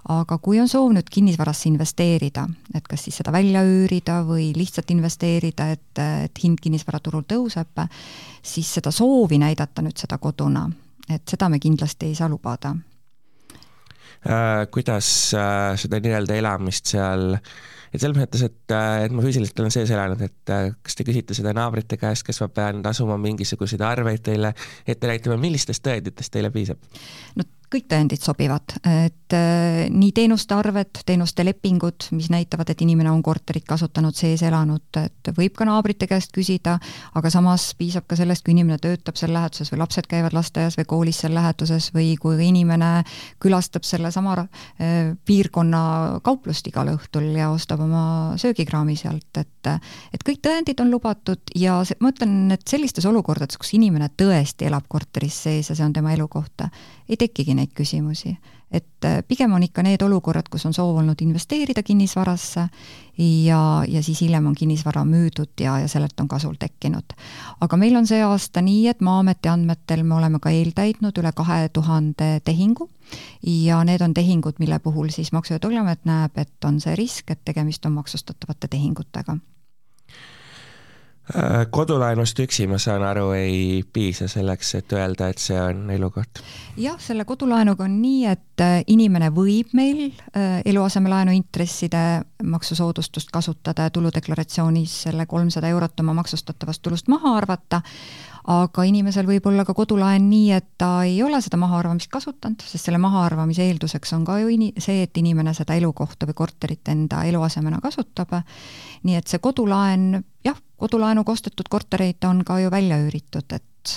aga 0.08 0.38
kui 0.38 0.60
on 0.60 0.68
soov 0.68 0.92
nüüd 0.92 1.08
kinnisvarasse 1.10 1.68
investeerida, 1.68 2.46
et 2.74 2.88
kas 2.88 3.04
siis 3.04 3.20
seda 3.20 3.32
välja 3.32 3.64
üürida 3.64 4.22
või 4.24 4.52
lihtsalt 4.56 4.90
investeerida, 4.90 5.68
et, 5.72 5.98
et 5.98 6.42
hind 6.44 6.60
kinnisvaraturul 6.60 7.26
tõuseb, 7.28 7.84
siis 8.42 8.72
seda 8.78 8.90
soovi 8.90 9.38
näidata 9.38 9.82
nüüd 9.82 9.96
seda 10.00 10.18
koduna, 10.18 10.68
et 11.08 11.28
seda 11.28 11.48
me 11.48 11.60
kindlasti 11.60 12.06
ei 12.06 12.14
saa 12.14 12.28
lubada 12.28 12.74
äh,. 14.24 14.66
kuidas 14.70 15.34
äh, 15.34 15.76
seda 15.76 16.00
nii-öelda 16.00 16.40
elamist 16.40 16.94
seal 16.94 17.34
äh, 17.34 17.72
et 17.94 18.02
selles 18.02 18.18
mõttes, 18.18 18.42
et, 18.42 18.74
äh, 18.74 19.04
et 19.06 19.14
ma 19.14 19.22
füüsiliselt 19.24 19.60
olen 19.62 19.74
sees 19.74 19.92
elanud, 19.94 20.22
et 20.26 20.52
äh, 20.52 20.70
kas 20.82 20.98
te 20.98 21.06
küsite 21.06 21.36
seda 21.36 21.54
naabrite 21.56 21.98
käest, 22.00 22.26
kas 22.26 22.40
ma 22.42 22.50
pean 22.52 22.82
tasuma 22.84 23.18
mingisuguseid 23.22 23.84
arveid 23.86 24.24
teile 24.26 24.54
ette 24.86 25.10
näitama, 25.10 25.38
millistest 25.40 25.84
tõenditest 25.86 26.34
teile 26.34 26.50
piisab? 26.54 26.82
no 27.38 27.46
kõik 27.74 27.88
tõendid 27.90 28.22
sobivad, 28.22 28.76
et 28.86 29.34
äh, 29.34 29.84
nii 29.90 30.12
teenuste 30.14 30.54
arved, 30.56 31.00
teenuste 31.06 31.44
lepingud, 31.46 32.06
mis 32.14 32.28
näitavad, 32.30 32.70
et 32.70 32.82
inimene 32.84 33.10
on 33.10 33.22
korterit 33.24 33.66
kasutanud, 33.66 34.14
sees 34.16 34.44
elanud, 34.46 34.84
et 35.00 35.32
võib 35.36 35.56
ka 35.58 35.66
naabrite 35.68 36.08
käest 36.10 36.34
küsida, 36.34 36.76
aga 37.18 37.32
samas 37.32 37.66
piisab 37.78 38.06
ka 38.10 38.18
sellest, 38.18 38.44
kui 38.44 38.54
inimene 38.54 38.78
töötab 38.82 39.18
seal 39.18 39.34
läheduses 39.34 39.72
või 39.72 39.82
lapsed 39.82 40.08
käivad 40.10 40.36
lasteaias 40.36 40.78
või 40.78 40.88
koolis 40.94 41.22
seal 41.24 41.34
läheduses 41.34 41.90
või 41.94 42.14
kui 42.20 42.38
inimene 42.46 42.92
külastab 43.42 43.86
sellesama 43.88 44.36
äh, 44.44 45.14
piirkonna 45.26 46.20
kauplust 46.24 46.70
igal 46.70 46.92
õhtul 46.94 47.32
ja 47.34 47.50
ostab 47.54 47.82
oma 47.84 48.04
söögikraami 48.40 48.96
sealt, 48.98 49.32
et 49.40 49.50
et 49.64 50.20
kõik 50.26 50.42
tõendid 50.44 50.80
on 50.82 50.90
lubatud 50.92 51.54
ja 51.56 51.78
see, 51.88 51.96
ma 52.04 52.10
ütlen, 52.12 52.52
et 52.52 52.66
sellistes 52.68 53.06
olukordades, 53.08 53.56
kus 53.60 53.72
inimene 53.78 54.10
tõesti 54.12 54.68
elab 54.68 54.84
korteris 54.92 55.38
sees 55.46 55.70
ja 55.70 55.76
see 55.78 55.86
on 55.86 55.94
tema 55.96 56.12
elukoht, 56.12 56.66
ei 57.08 57.16
tekigi 57.20 57.56
neid 57.56 57.63
küsimusi. 57.74 58.36
et 58.74 59.04
äh, 59.04 59.22
pigem 59.28 59.52
on 59.52 59.62
ikka 59.62 59.82
need 59.86 60.02
olukorrad, 60.02 60.48
kus 60.50 60.66
on 60.66 60.74
soov 60.74 60.96
olnud 60.98 61.20
investeerida 61.22 61.82
kinnisvarasse 61.82 62.64
ja, 63.18 63.84
ja 63.88 64.02
siis 64.02 64.20
hiljem 64.20 64.46
on 64.46 64.54
kinnisvara 64.54 65.04
müüdud 65.04 65.60
ja, 65.60 65.78
ja 65.78 65.88
sellelt 65.88 66.20
on 66.20 66.28
kasul 66.28 66.54
tekkinud. 66.58 67.14
aga 67.60 67.76
meil 67.76 67.96
on 67.96 68.06
see 68.06 68.22
aasta 68.24 68.62
nii, 68.62 68.88
et 68.88 69.00
Maa-ameti 69.00 69.48
andmetel 69.48 70.02
me 70.02 70.14
oleme 70.14 70.40
ka 70.42 70.50
eeltäitnud 70.50 71.18
üle 71.22 71.32
kahe 71.32 71.68
tuhande 71.68 72.40
tehingu 72.44 72.90
ja 73.42 73.84
need 73.84 74.00
on 74.00 74.14
tehingud, 74.14 74.58
mille 74.58 74.78
puhul 74.78 75.08
siis 75.08 75.32
Maksu- 75.32 75.54
ja 75.54 75.58
Tolliamet 75.58 76.04
näeb, 76.04 76.38
et 76.38 76.64
on 76.64 76.80
see 76.80 76.96
risk, 76.96 77.30
et 77.30 77.44
tegemist 77.44 77.86
on 77.86 77.92
maksustatavate 77.92 78.68
tehingutega 78.68 79.38
kodulaenust 81.70 82.38
üksi, 82.44 82.66
ma 82.68 82.76
saan 82.78 83.02
aru, 83.06 83.30
ei 83.32 83.84
piisa 83.92 84.28
selleks, 84.28 84.74
et 84.76 84.92
öelda, 84.92 85.30
et 85.32 85.40
see 85.40 85.56
on 85.56 85.88
elukoht? 85.94 86.42
jah, 86.76 86.98
selle 87.00 87.24
kodulaenuga 87.24 87.86
on 87.86 87.94
nii, 88.02 88.26
et 88.28 88.60
äh, 88.60 88.74
inimene 88.92 89.30
võib 89.32 89.72
meil 89.72 90.02
äh, 90.10 90.60
eluasemelaenu 90.68 91.32
intresside 91.32 92.24
maksusoodustust 92.44 93.32
kasutada 93.32 93.88
ja 93.88 93.94
tuludeklaratsioonis 93.94 95.00
selle 95.06 95.26
kolmsada 95.26 95.70
eurot 95.72 96.04
oma 96.04 96.12
maksustatavast 96.20 96.82
tulust 96.84 97.08
maha 97.08 97.36
arvata, 97.38 97.80
aga 98.50 98.84
inimesel 98.84 99.24
võib 99.28 99.46
olla 99.48 99.64
ka 99.64 99.72
kodulaen 99.76 100.28
nii, 100.28 100.50
et 100.58 100.66
ta 100.78 100.90
ei 101.08 101.16
ole 101.24 101.40
seda 101.40 101.56
mahaarvamist 101.60 102.10
kasutanud, 102.12 102.60
sest 102.68 102.90
selle 102.90 103.00
mahaarvamise 103.00 103.64
eelduseks 103.64 104.12
on 104.18 104.26
ka 104.28 104.38
ju 104.42 104.52
ini-, 104.52 104.74
see, 104.76 105.00
et 105.06 105.16
inimene 105.16 105.54
seda 105.56 105.78
elukohta 105.80 106.28
või 106.28 106.36
korterit 106.44 106.92
enda 106.92 107.24
eluasemena 107.24 107.80
kasutab, 107.80 108.36
nii 109.08 109.16
et 109.16 109.30
see 109.30 109.40
kodulaen, 109.40 110.20
jah, 110.44 110.60
kodulaenuga 110.84 111.32
ostetud 111.32 111.70
kortereid 111.70 112.26
on 112.28 112.44
ka 112.44 112.58
ju 112.60 112.70
välja 112.70 112.98
üüritud, 113.00 113.56
et 113.56 113.94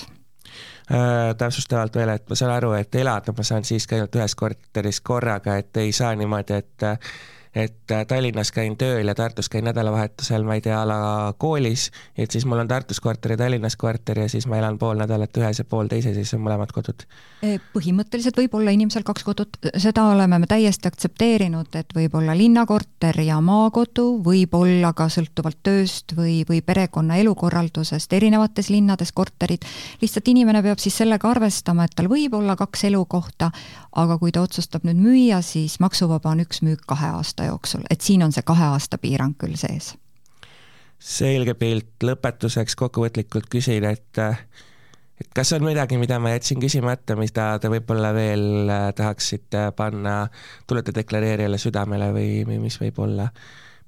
äh, 0.92 1.34
täpsustavalt 1.38 1.96
veel, 2.00 2.16
et 2.16 2.30
ma 2.30 2.36
saan 2.40 2.54
aru, 2.56 2.72
et 2.80 2.96
elada 2.96 3.36
ma 3.36 3.44
saan 3.44 3.68
siiski 3.68 3.98
ainult 3.98 4.16
ühes 4.16 4.36
korteris 4.40 5.02
korraga, 5.02 5.58
et 5.60 5.84
ei 5.84 5.92
saa 5.92 6.16
niimoodi, 6.16 6.62
et 6.64 6.88
et 7.56 7.92
äh, 7.92 8.06
Tallinnas 8.08 8.52
käin 8.52 8.78
tööl 8.78 9.08
ja 9.08 9.16
Tartus 9.16 9.50
käin 9.50 9.66
nädalavahetusel, 9.68 10.44
ma 10.44 10.58
ei 10.58 10.62
tea, 10.62 10.82
a 10.82 10.88
la 10.88 11.00
koolis, 11.38 11.90
et 12.18 12.32
siis 12.32 12.46
mul 12.46 12.62
on 12.62 12.68
Tartus 12.68 13.00
korter 13.04 13.34
ja 13.34 13.38
Tallinnas 13.38 13.76
korter 13.76 14.20
ja 14.20 14.30
siis 14.30 14.48
ma 14.48 14.60
elan 14.60 14.78
pool 14.78 14.98
nädalat 15.00 15.38
ühes 15.38 15.62
ja 15.62 15.66
pool 15.66 15.90
teises 15.92 16.16
ja 16.16 16.24
siis 16.24 16.34
on 16.38 16.44
mõlemad 16.46 16.72
kodud. 16.76 17.06
E, 17.42 17.58
põhimõtteliselt 17.74 18.38
võib 18.38 18.58
olla 18.58 18.74
inimesel 18.74 19.06
kaks 19.08 19.26
kodut, 19.28 19.60
seda 19.78 20.08
oleme 20.12 20.40
me 20.42 20.50
täiesti 20.50 20.90
aktsepteerinud, 20.90 21.76
et 21.80 21.94
võib 21.96 22.16
olla 22.18 22.36
linnakorter 22.38 23.22
ja 23.26 23.40
maakodu, 23.42 24.08
võib 24.26 24.56
olla 24.58 24.94
ka 24.98 25.10
sõltuvalt 25.14 25.62
tööst 25.64 26.16
või, 26.18 26.42
või 26.50 26.62
perekonna 26.66 27.18
elukorraldusest 27.22 28.14
erinevates 28.14 28.72
linnades 28.74 29.14
korterid, 29.14 29.66
lihtsalt 30.02 30.34
inimene 30.34 30.64
peab 30.66 30.82
siis 30.82 30.98
sellega 30.98 31.30
arvestama, 31.30 31.86
et 31.86 31.96
tal 31.96 32.10
võib 32.12 32.38
olla 32.38 32.58
kaks 32.60 32.88
elukohta, 32.90 33.52
aga 33.98 34.18
kui 34.22 34.34
ta 34.34 34.42
otsustab 34.46 34.86
nüüd 34.88 35.00
müüa, 35.02 35.42
siis 35.46 35.80
maksuvaba 35.84 36.34
on 36.34 36.44
üks 36.46 36.64
müük 36.66 36.86
kahe 36.90 37.14
aasta 37.14 37.37
jooksul, 37.46 37.86
et 37.90 38.02
siin 38.02 38.24
on 38.24 38.32
see 38.32 38.44
kahe 38.44 38.64
aasta 38.74 38.98
piirang 38.98 39.38
küll 39.38 39.56
sees. 39.56 39.96
selge 40.98 41.54
pilt, 41.54 41.94
lõpetuseks 42.04 42.76
kokkuvõtlikult 42.76 43.46
küsin, 43.54 43.86
et 43.86 44.24
et 45.22 45.30
kas 45.34 45.54
on 45.54 45.66
midagi, 45.66 45.98
mida 45.98 46.20
ma 46.22 46.34
jätsin 46.36 46.62
küsimata, 46.62 47.18
mida 47.18 47.50
te 47.62 47.72
võib-olla 47.74 48.14
veel 48.16 48.70
äh, 48.70 48.88
tahaksite 48.98 49.72
panna 49.78 50.28
tulude 50.70 50.94
deklareerijale 50.96 51.58
südamele 51.62 52.12
või, 52.14 52.30
või 52.48 52.60
mis 52.68 52.78
võib 52.82 53.02
olla, 53.06 53.28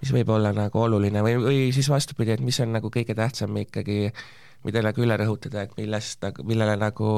mis 0.02 0.14
võib 0.16 0.34
olla 0.34 0.54
nagu 0.56 0.82
oluline 0.82 1.24
või, 1.26 1.38
või 1.42 1.60
siis 1.76 1.90
vastupidi, 1.92 2.34
et 2.34 2.46
mis 2.46 2.60
on 2.66 2.74
nagu 2.78 2.90
kõige 2.94 3.16
tähtsam 3.18 3.58
ikkagi, 3.62 4.10
mida 4.66 4.84
nagu 4.86 5.06
üle 5.06 5.18
rõhutada, 5.22 5.68
et 5.68 5.76
millest, 5.78 6.22
nagu, 6.26 6.46
millele 6.50 6.76
nagu 6.82 7.12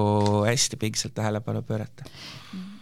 hästi 0.47 0.79
pingsalt 0.81 1.15
tähelepanu 1.17 1.63
pöörata? 1.67 2.07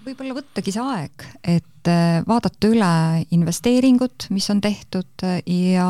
võib-olla 0.05 0.33
võttagi 0.39 0.73
see 0.73 0.81
aeg, 0.81 1.25
et 1.43 1.65
äh, 1.65 1.78
vaadata 2.27 2.69
üle 2.69 2.91
investeeringud, 3.35 4.29
mis 4.33 4.49
on 4.53 4.61
tehtud 4.61 5.25
ja 5.45 5.89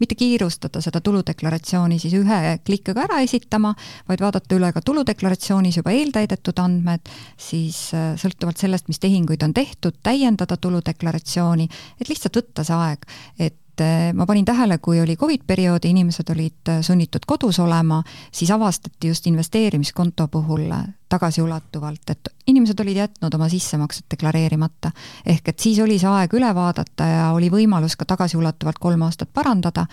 mitte 0.00 0.16
kiirustada 0.18 0.82
seda 0.84 1.00
tuludeklaratsiooni 1.04 1.98
siis 2.02 2.16
ühe 2.18 2.40
klikiga 2.66 3.06
ära 3.06 3.20
esitama, 3.24 3.74
vaid 4.08 4.22
vaadata 4.24 4.58
üle 4.58 4.72
ka 4.74 4.82
tuludeklaratsioonis 4.84 5.80
juba 5.80 5.94
eeltäidetud 5.96 6.58
andmed, 6.62 7.10
siis 7.40 7.88
äh, 7.96 8.12
sõltuvalt 8.20 8.60
sellest, 8.60 8.88
mis 8.90 9.02
tehinguid 9.02 9.42
on 9.46 9.54
tehtud, 9.56 9.98
täiendada 10.02 10.58
tuludeklaratsiooni, 10.60 11.68
et 12.00 12.12
lihtsalt 12.12 12.38
võtta 12.40 12.66
see 12.66 12.78
aeg, 12.78 13.08
et 13.38 13.58
et 13.82 14.16
ma 14.16 14.26
panin 14.26 14.44
tähele, 14.44 14.78
kui 14.78 15.00
oli 15.00 15.16
Covid 15.16 15.42
periood 15.46 15.84
ja 15.84 15.90
inimesed 15.90 16.30
olid 16.30 16.72
sunnitud 16.80 17.26
kodus 17.26 17.58
olema, 17.60 18.02
siis 18.32 18.50
avastati 18.50 19.08
just 19.08 19.26
investeerimiskonto 19.26 20.28
puhul 20.28 20.70
tagasiulatuvalt, 21.08 22.10
et 22.10 22.28
inimesed 22.46 22.80
olid 22.80 22.96
jätnud 22.96 23.34
oma 23.34 23.48
sissemaksed 23.48 24.08
deklareerimata. 24.14 24.92
ehk 25.26 25.48
et 25.48 25.58
siis 25.58 25.78
oli 25.80 25.98
see 25.98 26.08
aeg 26.08 26.34
üle 26.34 26.54
vaadata 26.54 27.06
ja 27.06 27.28
oli 27.32 27.50
võimalus 27.50 27.96
ka 27.96 28.04
tagasiulatuvalt 28.04 28.78
kolm 28.78 29.02
aastat 29.02 29.28
parandada, 29.34 29.86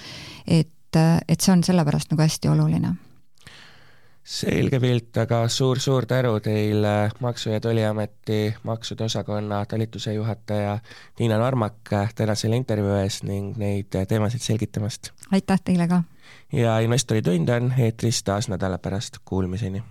et, 0.47 0.95
et 1.28 1.39
see 1.39 1.54
on 1.54 1.63
sellepärast 1.63 2.12
nagu 2.12 2.21
hästi 2.21 2.49
oluline 2.49 2.95
selge 4.30 4.78
pilt, 4.80 5.18
aga 5.18 5.42
suur-suur 5.50 6.06
tänu 6.06 6.36
teile 6.39 7.10
Maksu- 7.20 7.50
ja 7.50 7.60
Tolliameti 7.60 8.54
maksude 8.63 9.04
osakonna 9.04 9.65
talituse 9.65 10.13
juhataja 10.13 10.80
Tiina 11.15 11.38
Narmak 11.38 11.94
täna 12.15 12.36
selle 12.36 12.60
intervjuu 12.62 13.00
eest 13.02 13.26
ning 13.26 13.58
neid 13.58 13.98
teemasid 14.08 14.46
selgitamast. 14.46 15.12
aitäh 15.32 15.62
teile 15.65 15.88
ka! 15.88 16.04
ja 16.54 16.80
Investori 16.80 17.22
tund 17.22 17.50
on 17.50 17.74
eetris 17.78 18.24
taas 18.24 18.50
nädala 18.50 18.78
pärast, 18.78 19.18
kuulmiseni! 19.26 19.84